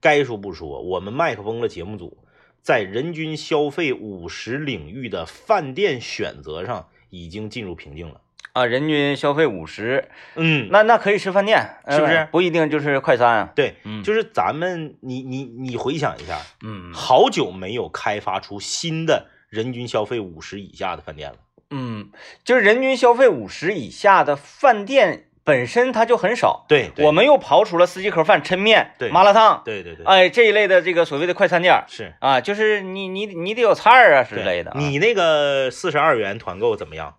[0.00, 2.18] 该说不说，我们麦克风的节目组
[2.62, 8.20] 在人均消费五十领域的饭店选择上已经进入瓶颈了。
[8.58, 13.52] 啊，人均消费五十，嗯，那那可以吃饭店，是不是呃不一定就是快餐啊。
[13.54, 21.36] 对，嗯，就是咱们，你你你回想一下，嗯好久没有开发出新的人均消费五十以下的饭店了。
[21.70, 22.10] 嗯，
[22.44, 26.64] 就是人均消费五十以下的饭店本身它就很少。
[26.68, 34.76] 对，对我们又刨除了四季口饭、抻面、对麻辣烫，对对对，哎这一类的这个所谓的快餐店是啊，就是你你你得有菜儿啊之类的啊。
[34.78, 37.14] 你那个四十二元团购怎么样？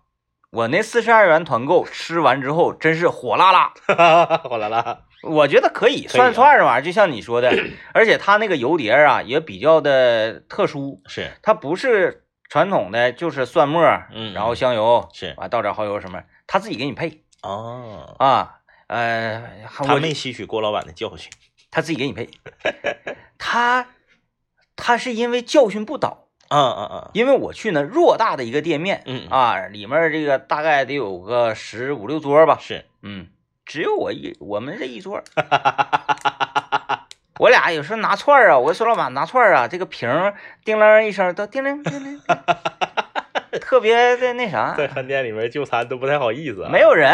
[0.50, 3.72] 我那四十二元团购吃完之后真是火辣辣，
[4.42, 7.52] 火辣辣，我觉得可以，涮串儿这玩意儿，就像你说的，
[7.94, 11.30] 而且它那个油碟儿啊也比较的特殊，是。
[11.42, 14.32] 它不是传统的，就是蒜末儿，嗯。
[14.34, 15.34] 然后香油，是。
[15.36, 17.22] 完倒点蚝油什么，他自己给你配。
[17.42, 18.56] 哦，啊，
[18.88, 19.42] 呃，
[19.78, 21.30] 我他没吸取郭老板的教训。
[21.70, 22.28] 他自己给你配，
[23.38, 23.86] 他
[24.74, 27.10] 他是因为教训不倒，嗯嗯嗯。
[27.14, 29.26] 因为我去呢偌大的一个店面嗯。
[29.30, 33.28] 啊，里面这个大概得有个十五六桌吧，是，嗯，
[33.64, 35.22] 只有我一我们这一桌。
[37.40, 42.20] 我俩有时候拿串儿啊，我说老板拿串儿啊，这个瓶儿叮铃一声，都叮铃叮铃，
[43.62, 47.10] 特别的那啥，在饭店里面就餐都不太好意思啊，没有人，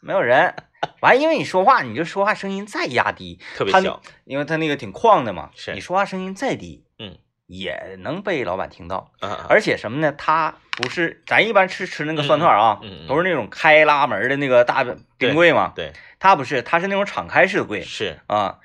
[0.00, 0.54] 没有人。
[1.00, 4.00] 完，因为你说话，你就说话声音再压低，特别小。
[4.24, 5.74] 因为他那个挺旷的嘛，是。
[5.74, 9.10] 你说话声音再低，嗯，也能被老板听到。
[9.48, 10.12] 而且什么呢？
[10.12, 18.60] 他不是咱一般吃吃那个涮串啊，都是那种开拉门的那个大冰柜嘛，对，他不是，他是那种敞开式的柜是，啊。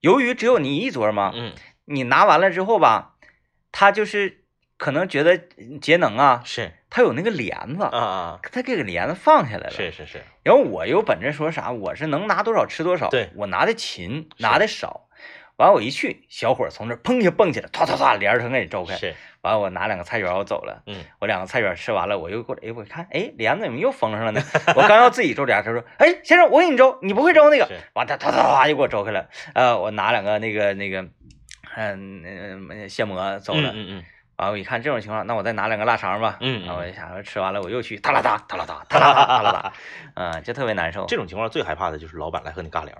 [0.00, 1.52] 由于只有你一桌嘛，嗯
[1.86, 3.14] 你拿完了之后吧，
[3.72, 4.44] 他就是
[4.76, 5.38] 可能觉得
[5.80, 9.70] 节能啊，是他有那个帘子，啊啊，他给个帘子放下来了。
[9.70, 15.05] 是是是，然后我又本着说啥，我是能拿多少吃多少，对我拿的勤，拿的少。
[15.56, 18.94] 完我一去，小伙从这儿砰一下蹦起来，唰唰唰，帘儿全给你周开。
[18.94, 24.42] 是，完了我拿两个菜卷我走了，嗯我两个菜卷吃完了，我又过来，哎，我看，哎，帘子怎么又封上了呢？
[24.76, 29.28] 我刚要自己周帘，他说，哎，先生，我给你周，你不会周那个是，完他唰唰唰就给我周开了。
[29.54, 31.02] 呃，我拿两个那个那个，
[31.76, 33.70] 嗯嗯现磨走了。
[33.74, 34.04] 嗯嗯
[34.36, 36.36] 完我一看这种情况，那我再拿两个腊肠吧。
[36.40, 39.72] 嗯嗯然后我就想说吃完了我又去，哒啦哒，哒啦哒，哒啦哒，哒啦哒，
[40.12, 41.06] 嗯，就特别难受。
[41.06, 42.94] 这种情况最害怕的就是老板来和你尬聊，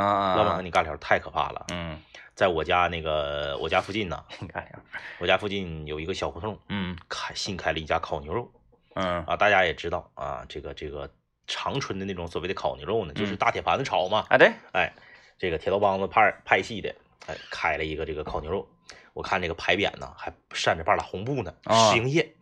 [0.00, 1.66] 啊，老板和你尬聊太可怕了。
[1.72, 2.00] 嗯，
[2.34, 4.80] 在我家那个我家附近呢， 你看呀，
[5.18, 6.96] 我家附近有一个小胡同，嗯。
[7.08, 8.50] 开新开了一家烤牛肉。
[8.94, 9.24] 嗯。
[9.24, 11.10] 啊，大家也知道啊，这个这个
[11.46, 13.36] 长春的那种所谓的烤牛肉呢，就是嗯。
[13.36, 14.92] 大铁盘子炒嘛，啊对，哎，
[15.38, 16.94] 这个铁道帮子派派系的，
[17.26, 18.66] 哎，开了一个这个烤牛肉，
[19.12, 21.90] 我看这个牌匾呢还扇着半拉红布呢，啊。
[21.90, 22.34] 试营业。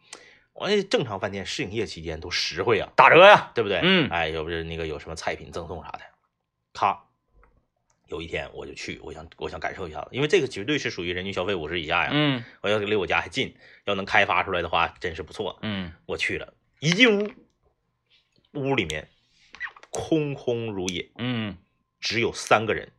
[0.55, 3.81] 我那正常饭店试营业期间都实惠啊，打折呀，对不对？
[3.83, 4.09] 嗯。
[4.11, 6.01] 哎，有不是那个有什么菜品赠送啥的，
[6.73, 7.05] 咔。
[8.09, 12.11] 有一天我就去，我想我想感受一下子，因为这个绝对是属于人均消费五十以下呀。
[12.13, 15.59] 嗯我要离我家还近，要能开发出来的话，真是不错。
[15.63, 17.31] 嗯我去了，一进屋，
[18.55, 19.09] 屋里面
[19.91, 21.57] 空空如也，嗯
[22.01, 22.91] 只有三个人，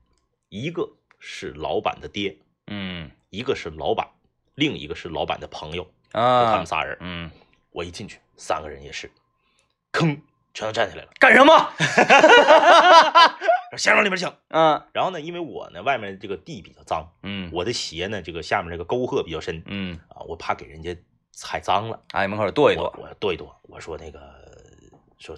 [0.49, 0.87] 一个
[1.19, 4.07] 是老板的爹，嗯一个是老板，
[4.55, 6.97] 另一个是老板的朋友，就他啊们，仨人。
[7.01, 7.31] 嗯，
[7.71, 9.09] 我一进去，三个人也是，
[9.91, 10.19] 吭，
[10.59, 11.71] 全都站起来了， 干什么？
[13.77, 14.27] 先往里面请。
[14.49, 20.93] 嗯然后呢，因为我呢外面这个地比较脏，嗯我的鞋呢这个下面这个沟壑比较深嗯，啊，我怕给人家
[21.31, 22.01] 踩脏了。
[22.11, 24.19] 哎，门口跺一跺，我我跺一跺，我说那个
[25.17, 25.37] 说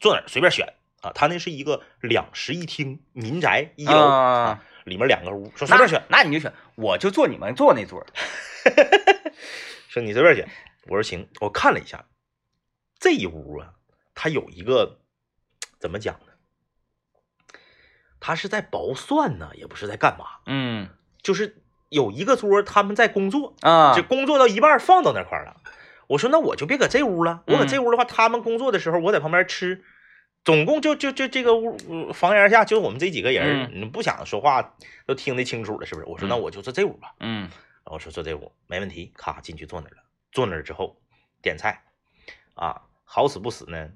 [0.00, 0.66] 坐哪儿随便选
[1.02, 8.06] 啊，他那是一个两室一厅民宅一楼啊，里面两个屋，说随便选，那你就选，我就坐你们坐那桌儿，
[9.90, 10.48] 说你随便选。
[10.86, 12.06] 我说行，我看了一下
[12.98, 13.72] 这一屋啊，
[14.14, 15.00] 它有一个
[15.78, 16.32] 怎么讲呢？
[18.20, 20.88] 他是在薄蒜呢，也不是在干嘛，嗯
[21.22, 25.60] 就是有一个桌他们在工作，啊这，工作到一半放到那块了。
[26.06, 29.84] 我说那我就别搁这屋了，我搁嗯这屋的话，他们工作的时候我在旁边吃，
[30.42, 34.74] 总共就就就这个屋呃房檐下就我们这几个人，你不想说话
[35.06, 36.06] 都听得清楚了，是不是？
[36.06, 37.14] 我说嗯那我就坐这屋吧。
[37.20, 40.02] 嗯然后我说坐这屋没问题，咔进去坐那儿了。
[40.32, 40.98] 坐那儿之后
[41.42, 41.84] 点菜，
[42.54, 43.90] 啊，好死不死呢，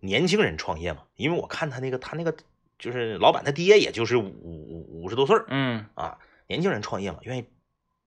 [0.00, 2.34] 年轻人创业嘛，因为我看他那个他那个
[2.78, 7.44] 就是老板他爹也就是五五五十多岁儿嗯啊，年轻人创业嘛，愿意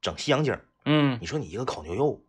[0.01, 0.57] 整西洋景。
[0.85, 2.21] 嗯，你说你一个烤牛肉，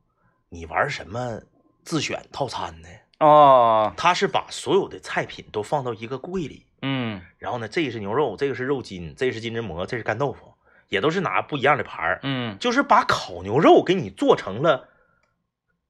[0.48, 1.40] 你玩什么
[1.84, 2.88] 自选套餐呢？
[3.18, 10.52] 哦，他是把所有的菜品都放到一个柜里，嗯然后呢，这个是牛肉，这个是肉筋，这个是金针蘑，这是干豆腐，
[10.88, 14.88] 也都是拿不一样的盘儿，嗯，就是把烤牛肉给你做成了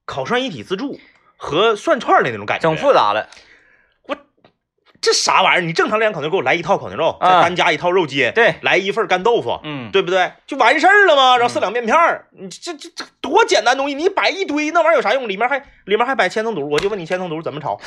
[0.04, 1.00] 烤涮一体自助
[1.36, 2.68] 和涮串的那种感觉。
[2.68, 3.28] 整复杂了，
[5.02, 5.60] 这啥玩意儿？
[5.60, 10.32] 你正常两烤牛给我来一套烤牛肉，再啊单加一套肉筋，对来一份干豆腐，嗯，对不对？
[10.46, 11.36] 就完事儿了吗？
[11.36, 15.28] 然后嗯四两面片儿，你这这这多简单东西，你摆一堆那玩意儿有啥用？
[15.28, 17.78] 里面还里面还摆千层肚，我就问你千层肚怎么炒？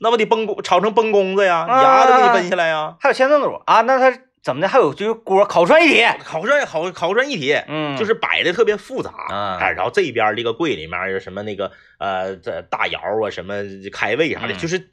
[0.00, 2.96] 那不得崩公炒成崩弓子呀，啊牙都给你崩下来呀！
[2.98, 4.66] 还有千层肚啊，那它怎么的？
[4.66, 13.54] 还有就是锅烤涮一体，烤涮烤烤涮一体，嗯，就是摆的特别复杂啊哎，然后这边这个柜里面有什么那个呃这大窑啊，什么
[13.92, 14.88] 开胃啥的，嗯就是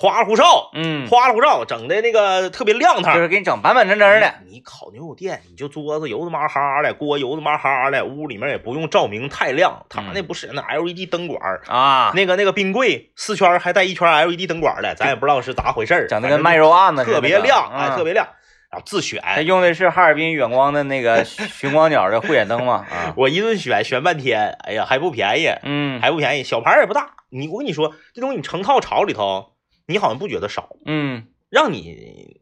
[0.00, 3.20] 花里胡哨，嗯，花里胡哨，整的那个特别亮堂就。
[3.20, 18.14] 是给你整板板正正的，你烤牛肉店，你就桌子油子麻哈的，锅油子麻哈的，屋里面也不用照明太亮，他那不是那 LED 灯管，啊，那个那个冰柜四圈还带一圈 LED 灯管的，咱也不知道是咋回事儿，整的跟卖肉案子，特别亮，哎，特别。
[18.14, 18.26] 亮。
[18.70, 22.86] 然后自选，他用的是哈尔滨远光的那个寻 光鸟的护眼灯嘛？
[22.88, 27.10] 啊， 我一顿选选半天，哎呀，还不便宜，嗯还不便宜，小盘儿也不大。
[27.30, 29.54] 你我跟你说，这东西你成套炒里头，
[29.90, 32.40] 你好像不觉得少，嗯让你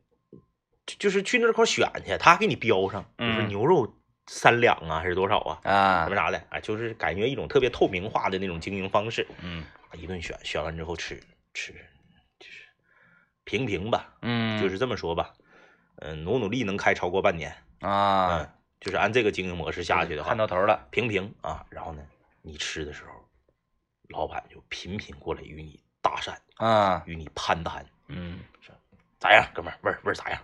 [0.86, 5.60] 就就是去那块选去，他还给你标上，就是嗯牛肉三两啊，还是多少啊？
[5.64, 9.26] 啊什么，啥的，哎，就是感觉一种特别透明化的那种经营方式。
[9.40, 11.18] 嗯一顿选，选完之后吃
[11.54, 11.72] 吃，
[12.38, 12.64] 就是
[13.44, 15.32] 平平吧，嗯，就是这么说吧。
[15.96, 18.48] 嗯，努努力能开超过半年，啊嗯，，
[18.80, 21.64] 就是按这个经营模式下去的话看，到头了，平平啊。
[21.70, 22.02] 然后呢，
[22.42, 23.10] 你吃的时候，
[24.10, 28.40] 老板就频频过来与你搭讪，啊，与你攀谈，嗯。
[29.18, 30.40] 咋样，哥们儿，味儿味儿咋样？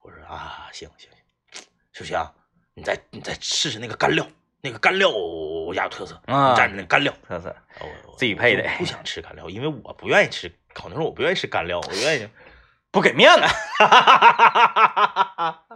[0.00, 1.10] 我说啊，行行
[1.52, 2.26] 行，秀行，
[2.72, 4.26] 你再你再试试那个干料，
[4.62, 6.54] 那个干料我家有特色，啊。
[6.54, 7.12] 你蘸着那干料。
[7.26, 8.66] 特色，我我自己配的。
[8.78, 12.28] 不想吃干料，因为我不愿意吃烤牛肉，我不愿意吃干料，我愿意。
[12.90, 13.42] 不给面子，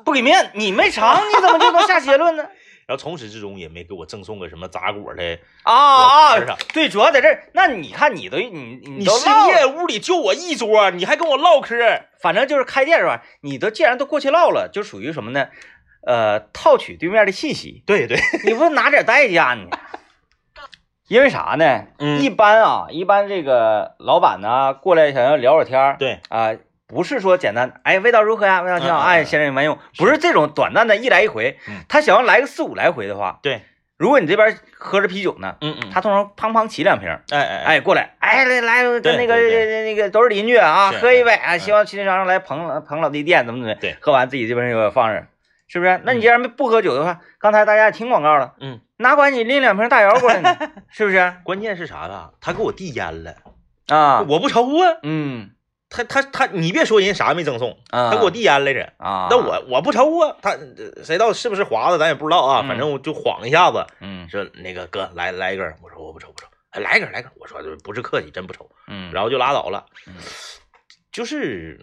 [0.02, 2.48] 不给面子，你没尝，你怎么就能下结论呢？
[2.86, 5.38] 然后从始至终也没给我赠送个什么杂果的。
[5.62, 6.56] 啊啊！
[6.72, 11.76] 对，主要在这儿，那你看你都你你深夜屋里就我一桌，你还跟我唠嗑，
[12.20, 13.22] 反正就是开店是吧？
[13.42, 15.48] 你都既然都过去唠了，就属于什么呢？
[16.04, 19.68] 呃，套取对面的信息，对对，你不拿点代价呢？
[21.08, 21.84] 因为啥呢？
[21.98, 26.54] 嗯一般啊，一般这个老板呢过来想要聊会儿天儿，对啊、
[26.92, 28.60] 不是说简单，哎，味道如何呀？
[28.60, 31.58] 味道挺好，哎，先生你慢用，不是这种短暂的一来一回。
[31.66, 31.76] 嗯。
[31.88, 33.62] 他想要来个四五来回的话，对，
[33.96, 41.58] 如果你这边喝着啤酒呢，嗯嗯，他通常砰砰起两瓶，哎哎哎，哎，过来，哎，来来，跟对那个对那个都是邻居啊，喝一杯啊，嗯。
[41.60, 43.96] 希望秦商来捧捧老弟店，怎么怎么的，对。
[44.00, 45.26] 喝完自己这边又放着，
[45.68, 46.00] 是不是？
[46.04, 50.56] 那你既然不喝酒的话，刚才大家也听广告了，嗯，哪管你拎两瓶大窑过来呢，
[50.92, 51.32] 是不是？
[51.42, 52.30] 关键是啥呢？
[52.40, 53.36] 他给我递烟了，
[53.88, 54.98] 啊，我不抽啊。
[55.02, 55.50] 嗯
[55.92, 58.92] 他他他，你别说人啥也没赠送，啊，他给我递烟来着。
[58.96, 62.62] 啊，那我我不抽啊，他呃谁知道是不是华子，咱也不知道啊。
[62.62, 69.84] 嗯反正我就晃一下子，嗯说那个哥来来一根，我说我不抽不抽，哎来一根来一根，我说不是客气，真不抽，嗯，然后就拉倒了。
[70.06, 70.14] 嗯
[71.12, 71.78] 就是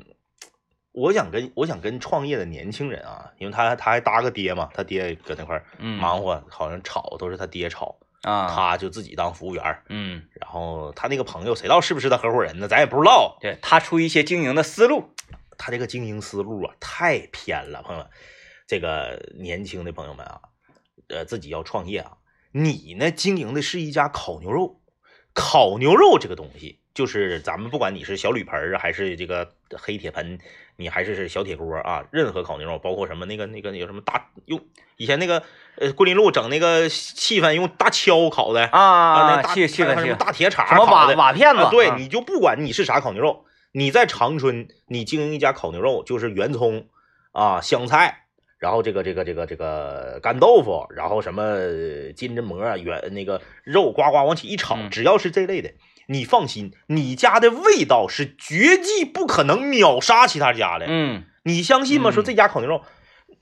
[0.91, 9.83] 我想跟我想跟创业的年轻人啊，因为他他还搭个爹嘛，他爹搁那块忙活，好像炒都是他爹炒，啊，他就自己当服务员儿。
[9.89, 12.67] 嗯，然后他那个朋友谁知道是不是他合伙人呢？
[12.67, 13.37] 咱也不知道。
[13.41, 15.13] 对他出一些经营的思路，
[15.57, 18.11] 他这个经营思路啊太偏了，朋友们，
[18.67, 20.41] 这个年轻的朋友们啊，
[21.07, 22.17] 呃，自己要创业啊，
[22.51, 24.81] 你呢经营的是一家烤牛肉，
[25.33, 30.39] 烤牛肉这个东西，就是咱们不管你是小铝盆啊，还是这个黑铁盆，
[30.79, 34.61] 你还是是小铁锅啊，任何烤牛肉，包括什么那个那个有什么大用
[34.95, 35.43] 以前那个
[35.75, 46.87] 呃桂林路整那个气氛用大锹烤的啊，那大气气氛气氛，大铁铲什么瓦烤的瓦片子啊，对，啊你就不管你是啥烤牛肉，你在长春，你经营一家烤牛肉，就是圆葱
[47.33, 48.23] 啊、香菜，
[48.57, 51.57] 然后这个这个这个这个干豆腐，然后什么
[52.15, 54.89] 金针蘑、圆那个肉呱呱往起一炒，嗯。
[54.89, 55.71] 只要是这类的，
[56.11, 60.87] 你放心，你家的味道是绝技不可能秒杀其他家的。
[60.89, 62.09] 嗯你相信吗？
[62.09, 62.83] 嗯说这家烤牛肉，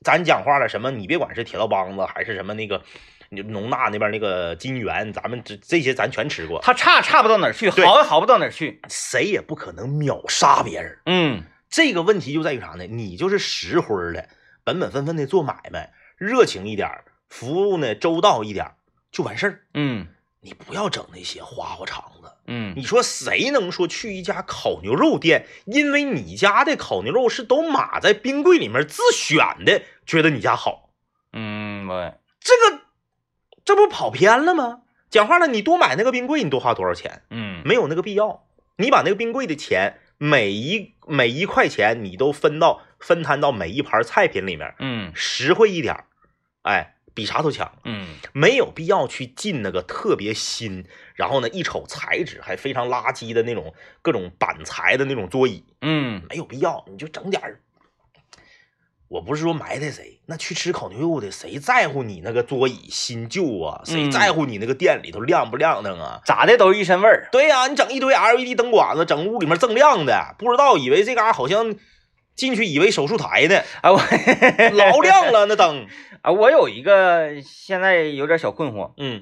[0.03, 2.84] 咱讲话了，什么你别管是铁道帮子还是什么那个
[3.30, 10.99] 农大那边那个金源，咱们这这些咱全吃过，他差差不到哪儿去，对好也好不到哪儿去，谁也不可能秒杀别人。
[11.06, 12.86] 嗯这个问题就在于啥呢？
[12.86, 14.27] 你就是实惠的，
[14.65, 16.89] 本本分分的做买卖，热情一点，
[17.30, 18.71] 服务呢周到一点
[19.12, 19.62] 就完事儿。
[19.73, 20.08] 嗯
[20.41, 22.32] 你不要整那些花花肠子。
[22.47, 30.89] 嗯你说谁能说去一家烤牛肉店，因为你家的烤牛肉是都码在冰柜里面自选的，觉得你家好？
[31.33, 32.81] 嗯，我这个
[33.65, 34.81] 这不跑偏了吗？
[35.10, 37.21] 讲话了，你多买那个冰柜，你多花多少钱？
[37.29, 38.45] 嗯没有那个必要。
[38.77, 46.05] 你把那个冰柜的钱，每一每一块钱，你都分到分摊到每一盘菜品里面，嗯实惠一点儿，
[46.62, 47.71] 哎，比啥都强。
[47.84, 56.86] 嗯没有必要去进那个特别新，然后呢，一瞅材质还非常垃圾的那种各种板材的那种桌椅，嗯没有必要。
[56.91, 57.62] 你就整点儿。
[59.08, 63.82] 我不是说埋汰谁，那去吃烤牛肉的，谁在乎你那个桌椅新旧啊？
[63.84, 66.21] 谁嗯在乎你那个店里头亮不亮堂啊？
[66.23, 71.73] 咋的都是一身味儿，对呀、你整一堆 LED 灯管子，整屋里面锃亮的，不知道以为这嘎好像
[72.35, 74.00] 进去以为手术台呢，啊我
[74.73, 75.87] 老亮了那灯。
[76.21, 79.21] 啊我有一个现在有点小困惑，嗯，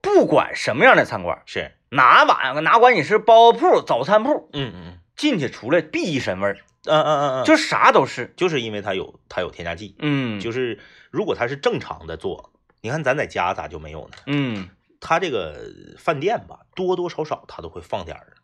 [0.00, 8.32] 不管什么样的餐馆，是哪碗哪管你是包铺、早餐铺，嗯嗯进去出来必一身味儿，嗯嗯嗯嗯，就啥都是。
[8.36, 10.78] 就是因为它有它有添加剂，嗯，就是
[11.10, 14.16] 如果它是正常的做，你看咱在家咋就没有呢？
[14.26, 14.68] 嗯，
[15.00, 18.34] 它这个饭店吧，多多少少它都会放点儿，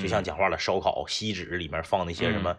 [0.00, 2.56] 就像嗯讲话了，烧烤锡纸里面放那些什嗯么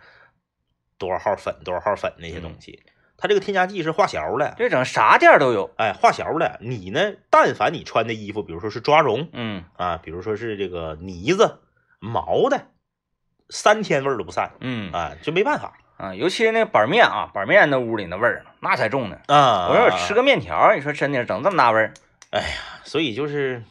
[0.99, 2.83] 多少号粉、多少号粉那些东西，
[3.17, 5.69] 它这个添加剂是化学的，这整啥店儿都有。
[5.77, 6.59] 哎，化学的。
[6.61, 11.59] 你呢，但凡你穿的衣服，比如说是抓绒嗯啊，比如说是这个呢子、
[11.99, 12.67] 毛的，
[13.49, 19.17] 三天味儿都不散嗯啊，就没办法啊，尤其是那个板面啊，板面那屋里那味儿那才重呢。
[19.27, 19.69] 啊。
[19.69, 21.93] 我说我吃个面条，你说真的整这么大味儿？
[22.83, 23.63] 所以就是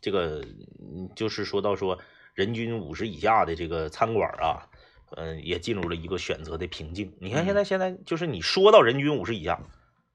[0.00, 0.44] 这个，
[0.78, 1.98] 嗯就是说到说
[2.34, 4.68] 人均五十以下的这个餐馆啊，
[5.16, 7.12] 嗯、也进入了一个选择的瓶颈。
[7.20, 9.60] 你看现在现在就是你说到人均五十以下，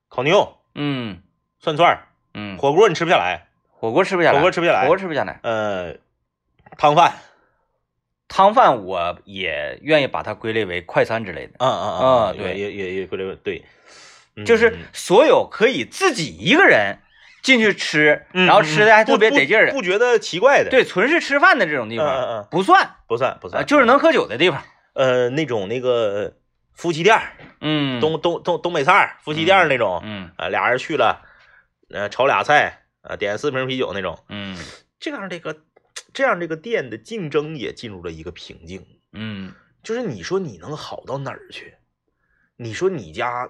[0.09, 1.21] 烤牛、嗯
[1.59, 5.39] 涮串儿、嗯，火锅你吃不下来，火锅吃不下来，火锅吃不下来火锅吃不下来。
[5.43, 5.95] 呃，
[6.77, 7.13] 汤饭，
[8.27, 13.63] 汤饭我也愿意把它归类为快餐之类的，啊啊啊对也也也归类为对，
[14.35, 16.99] 嗯就是所有可以自己一个人
[17.41, 24.61] 进去吃，嗯然后吃的还特别得劲儿的，不不觉得奇怪的，，对，纯是吃饭的这种地嗯嗯方嗯，不算啊，不算不算，就是能喝酒的地方。
[24.95, 26.33] 呃那种那个
[26.73, 31.21] 夫妻店儿，嗯，东东东东北菜夫妻店儿那种，嗯啊，俩人去了，
[31.89, 34.57] 呃，炒俩菜，啊，点四瓶啤酒那种，嗯
[34.99, 35.55] 这样这个
[36.13, 38.83] 这样这个店的竞争也进入了一个瓶颈。
[39.11, 41.75] 嗯就是你说你能好到哪儿去？
[42.57, 43.49] 你说你家，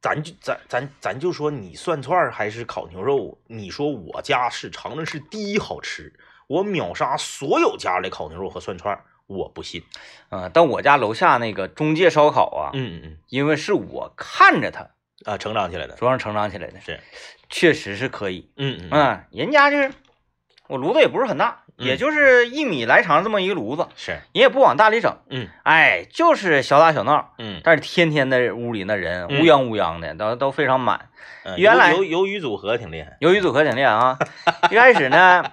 [0.00, 6.12] 咱就咱咱咱就说你涮串还是烤牛肉，你说我家是长春市第一好吃，
[6.46, 9.82] 我秒杀所有家的烤牛肉和涮串儿，我不信。
[10.28, 14.90] 啊，但我家楼下那个中介烧烤啊，嗯嗯嗯，因为是我看着他
[15.24, 17.00] 啊，成长起来的逐渐成长起来的，是，
[17.48, 18.50] 确实是可以。
[18.56, 19.90] 嗯嗯嗯，人家就是
[20.68, 27.34] 我炉子也不是很大，嗯也就是一米来长这么一个炉子，是，人也不往大里整，嗯哎，就是小打小闹。
[27.38, 31.08] 嗯但是天天的屋里那人嗯乌泱乌泱的，都都非常满。
[31.44, 33.16] 嗯，原来鱿鱿鱿鱼组合挺厉害。
[33.20, 34.18] 鱿鱼组合挺厉害啊，
[34.70, 35.44] 一开始呢，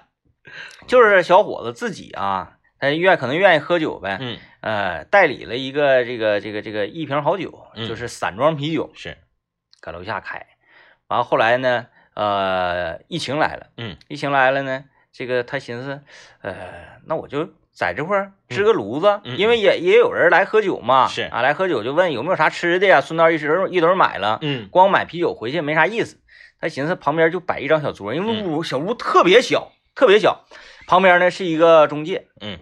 [0.86, 4.38] 就是小伙子自己啊，他愿可能愿意喝酒呗，嗯。
[4.60, 9.18] 呃，代理了一个这个这个这个一瓶好酒，嗯就是散装啤酒，是，
[9.80, 10.46] 搁楼下开。
[11.08, 13.96] 完后后来呢，呃，疫情来了，嗯。
[14.08, 16.00] 疫情来了呢，这个他寻思，
[16.40, 16.54] 呃，
[17.06, 21.22] 那我就在这块儿支个炉子，嗯因为也也有人来喝酒嘛，是。
[21.24, 24.68] 啊，来喝酒就问有没有啥吃的呀，顺道一时一堆买了，嗯。
[24.70, 26.18] 光买啤酒回去没啥意思。
[26.58, 30.44] 他寻思旁边就摆一张小桌，因为嗯屋小屋特别小，特别小，
[30.86, 32.58] 旁边呢是一个中介，嗯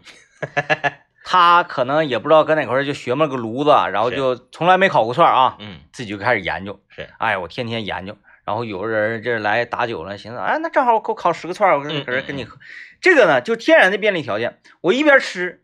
[1.24, 6.80] 他可能也不知道搁哪块儿就学么个炉子，然后就从来没烤过串啊，嗯自己就开始研究。
[6.88, 12.58] 是，哎，我天天研究，然后有人这来打酒了，寻思，哎，那正好我给我烤十个串，我跟嗯搁这跟你喝。
[13.00, 15.62] 这个呢，就天然的便利条件，我一边吃，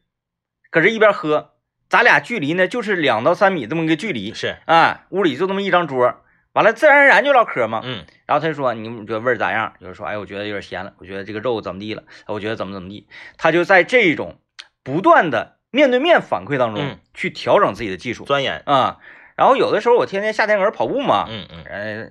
[0.70, 1.54] 搁这一边喝，
[1.88, 6.22] 咱俩距离呢就是两到三米这么一个距离，是，啊，屋里就这么一张桌，
[6.58, 7.82] 完了自然而然就唠嗑嘛。
[7.84, 13.06] 嗯然后他就说：“你觉得味儿咋样？”就是说：“哎，我觉得有点咸了，我觉得这个肉怎么地了，我觉得怎么怎么地。”
[13.38, 14.40] 他就在这种
[14.82, 18.62] 不断的面对面反馈当中嗯去调整自己的技术钻研。
[18.66, 18.98] 啊。
[19.36, 22.10] 然后有的时候我天天夏天搁那跑步嘛，嗯嗯呃，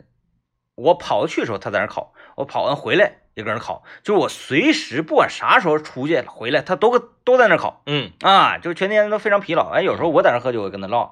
[0.76, 9.70] 我跑去的时候他在那烤，我跑完回来也搁那烤，就是我随时不管啥时候出去回来，他都都在那烤嗯啊，就是全天都非常疲劳。
[9.70, 11.12] 哎，有时候我在那喝酒，我跟他唠，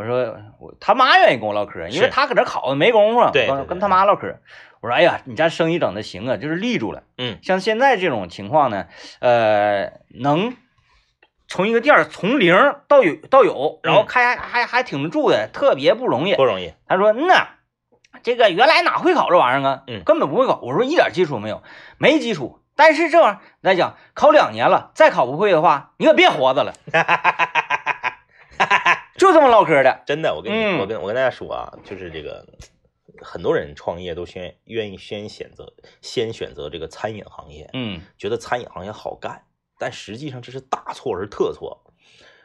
[0.00, 4.34] 我说我他妈愿意跟我唠嗑，因为他搁这烤没工夫，对对对跟跟他妈唠嗑。
[4.80, 7.02] 我说哎呀，你家生意整的行啊，就是立住了。
[7.18, 8.86] 嗯像现在这种情况呢，
[9.18, 10.56] 呃，能
[11.48, 12.54] 从一个店儿从零
[12.88, 16.34] 到有到有，然后嗯开还还还挺得住的，特别不容易。
[16.34, 16.72] 不容易。
[16.88, 17.48] 他说：“嗯呐，
[18.22, 19.82] 这个原来哪会考这玩意儿啊？
[19.86, 21.62] 嗯根本不会考。”我说：“一点基础没有，
[21.98, 22.62] 没基础。
[22.74, 26.72] 但是这玩意儿来讲，考两年了，再考不会的话，你可别活着了。”
[29.20, 30.02] 就这么唠嗑的。
[30.06, 32.42] 真的，我跟你，嗯我跟我跟大家说啊，就是这个
[33.20, 39.44] 很多人创业都先愿意先选择先选择这个餐饮行业，嗯觉得餐饮行业好干，
[39.78, 41.84] 但实际上这是大错而特错。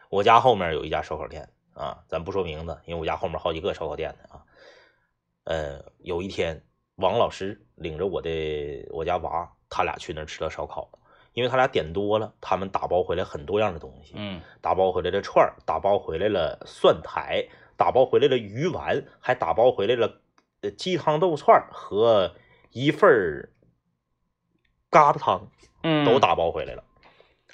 [0.10, 4.44] 我家后面有一家烧烤店啊，咱不说名字，因为我家后面好几个烧烤店呢啊。
[5.46, 6.62] 呃，有一天，
[6.96, 10.90] 王老师领着我的我家娃，他俩去那儿吃了烧烤，
[11.36, 20.22] 因为他俩点多了，他们打包回来很多样的东西，嗯打包回来的串儿，打包回来了蒜苔，打包回来了鱼丸，还打包回来了
[20.62, 22.34] 呃鸡汤豆串和
[22.72, 23.50] 一份儿
[24.90, 25.52] 疙瘩汤，
[25.84, 26.86] 嗯，都打包回来了。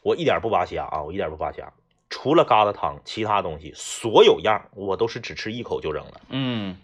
[0.04, 1.74] 我一点不扒瞎啊，我一点不扒瞎，
[2.08, 6.78] 除了疙瘩汤，其他东西所有样我都是只吃一口就扔了，嗯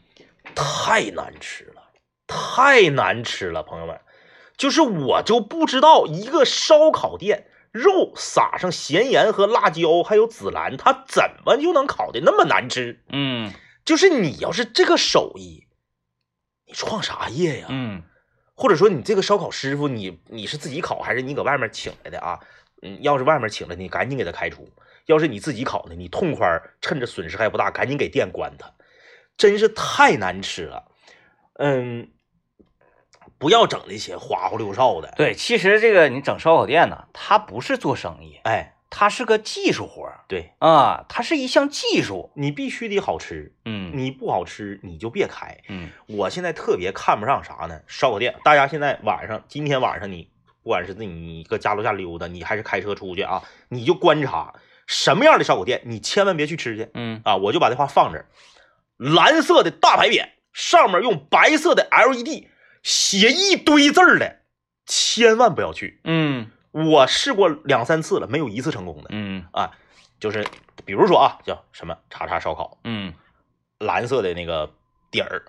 [0.55, 1.83] 太难吃了，
[2.25, 4.01] 太难吃了，朋友们。
[4.57, 13.03] 就是我就不知道一个烧烤店肉撒上咸盐和辣椒还有紫兰，它怎么就能烤的那么难吃？
[13.09, 13.53] 嗯
[13.85, 15.67] 就是你要是这个手艺，
[16.65, 17.67] 你创啥业呀？
[17.69, 18.03] 嗯
[18.55, 22.39] 或者说你这个烧烤师傅，你你是自己烤还是你搁外面请来的啊？
[22.81, 24.63] 嗯，要是外面请来的，你赶紧给他开除；
[25.05, 28.73] 要是你自己烤的，你痛快儿趁着损失还不大，赶紧给店关他。
[29.37, 30.91] 真是太难吃了，
[31.59, 32.09] 嗯，
[33.37, 42.31] 不要整那些花花六哨的。，对，其实这个你整烧烤店呢，它不是做生意，哎，它是个技术活儿对啊，它是一项技术。
[42.35, 45.57] 你必须得好吃，嗯你不好吃你就别开。
[45.69, 47.81] 嗯我现在特别看不上啥呢？
[47.87, 50.29] 烧烤店，大家现在晚上，今天晚上你
[50.63, 54.53] 不管是你搁家楼下溜达，你还是开车出去啊，你就观察
[54.87, 57.35] 什么样的烧烤店，你千万别去吃去嗯啊！
[57.35, 58.25] 我就把这话放这儿，
[58.97, 62.47] 蓝色的大牌匾，上面用白色的 LED
[62.83, 64.37] 写一堆字儿的，
[64.85, 65.99] 千万不要去。
[66.03, 69.71] 嗯我试过两三次了，没有一次成功的嗯啊。
[70.19, 70.45] 就是
[70.85, 73.13] 比如说啊，叫什么叉叉烧烤，嗯
[73.79, 74.73] 蓝色的那个
[75.11, 75.43] 底儿，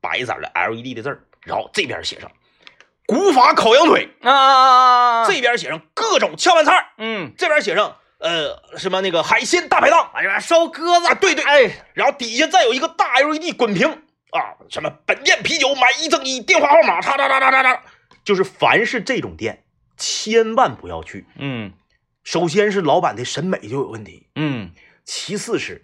[0.00, 2.30] 白色的 LED 的字儿，然后这边写上
[3.06, 14.02] “古法烤羊腿啊啊”，这边写上各种炝拌菜儿，嗯，这边写上呃什么那个海鲜大排档，啊这边烧鸽子啊，对对，哎，然后底下再有一个大 LED 滚屏
[14.32, 17.82] 啊，什么本店啤酒买一赠一，电话号码，叉叉叉叉叉叉，
[18.24, 19.64] 就是凡是这种店，
[19.96, 21.26] 千万不要去。
[21.36, 21.72] 嗯
[22.22, 24.72] 首先是老板的审美就有问题，嗯
[25.04, 25.82] 其次是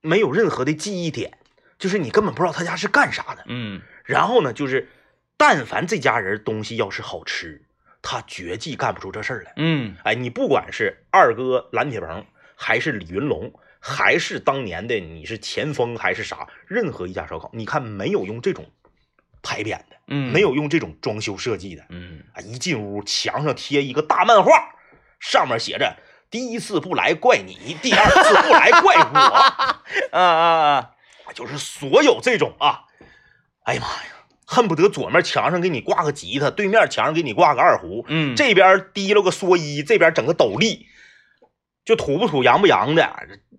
[0.00, 1.38] 没有任何的记忆点，
[1.78, 3.44] 就是你根本不知道他家是干啥的。
[3.46, 4.88] 嗯然后呢，就是
[5.36, 7.62] 但凡这家人东西要是好吃，
[8.02, 9.52] 他绝技干不出这事儿来。
[9.56, 12.24] 嗯哎，你不管是二哥蓝铁鹏，
[12.54, 13.52] 还是李云龙，
[13.88, 18.66] 还是当年的你是前锋，还是啥，任何一家烧烤，你看没有用这种
[19.42, 22.22] 牌匾的，嗯，没有用这种装修设计的，嗯。
[22.34, 24.50] 啊，一进屋墙上贴一个大漫画，
[25.18, 25.96] 上面写着
[26.30, 29.18] “第一次不来怪你，第二次不来怪我
[30.12, 30.90] 啊啊啊，”，
[31.34, 32.84] 就是所有这种啊，
[33.64, 34.10] 哎呀妈呀，
[34.44, 40.86] 恨不得左面墙上给你挂个吉他，对面墙上给你挂个二胡，嗯这边提溜个蓑衣，这边整个斗笠，
[41.84, 43.02] 就土不土洋不洋的，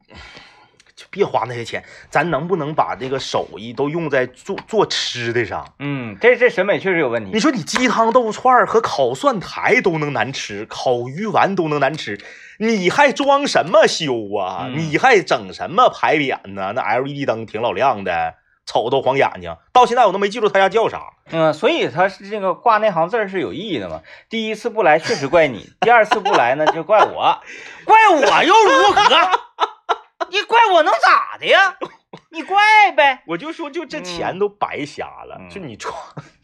[0.95, 1.83] 就别花那些钱。
[2.09, 5.65] 咱能不能把这个手艺都用在做做吃的上？
[5.79, 7.31] 嗯，这这审美确实有问题。
[7.33, 12.19] 你说你鸡汤豆腐串儿和烤蒜苔都能难吃，烤鱼丸都能难吃，
[12.57, 14.65] 你还装什么修啊？
[14.67, 16.73] 嗯你还整什么牌匾呢？
[16.75, 18.33] 那 LED 灯挺老亮的，
[18.65, 19.55] 瞅都晃眼睛。
[19.71, 21.01] 到现在我都没记住他家叫啥。
[21.31, 24.01] 嗯，所以他是这个挂那行字是有意义的嘛。
[24.29, 27.39] 第一次不来确实怪你，第二次不来呢就怪我，
[27.85, 29.01] 怪我又如何？
[30.31, 31.75] 你怪我能咋的呀？
[32.31, 32.57] 你怪
[32.95, 33.23] 呗。
[33.27, 35.37] 我就说，就这嗯钱都白瞎了。
[35.39, 35.95] 嗯就你创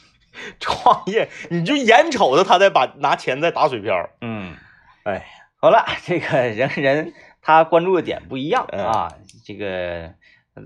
[0.59, 4.09] 创业，你就眼瞅着他在把拿钱在打水漂。
[4.21, 4.55] 嗯，
[5.03, 5.25] 哎，
[5.61, 9.07] 好了，这个人人他关注的点不一样嗯啊，
[9.45, 10.13] 这个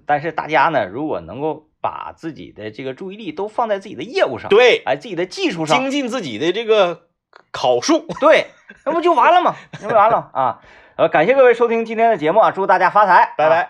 [0.06, 7.08] 但是大家呢，如果能够把自己的这个注意力都放在自己的业务上，，对，哎，自己的技术上，精进自己的这个
[7.52, 8.06] 考数。
[8.20, 8.48] 对，
[8.86, 9.56] 那不就完了吗？
[9.82, 10.62] 那不完了啊！
[11.00, 13.62] 呃，感谢各位收听今天的节目啊，祝大家发财，拜拜。
[13.62, 13.70] 啊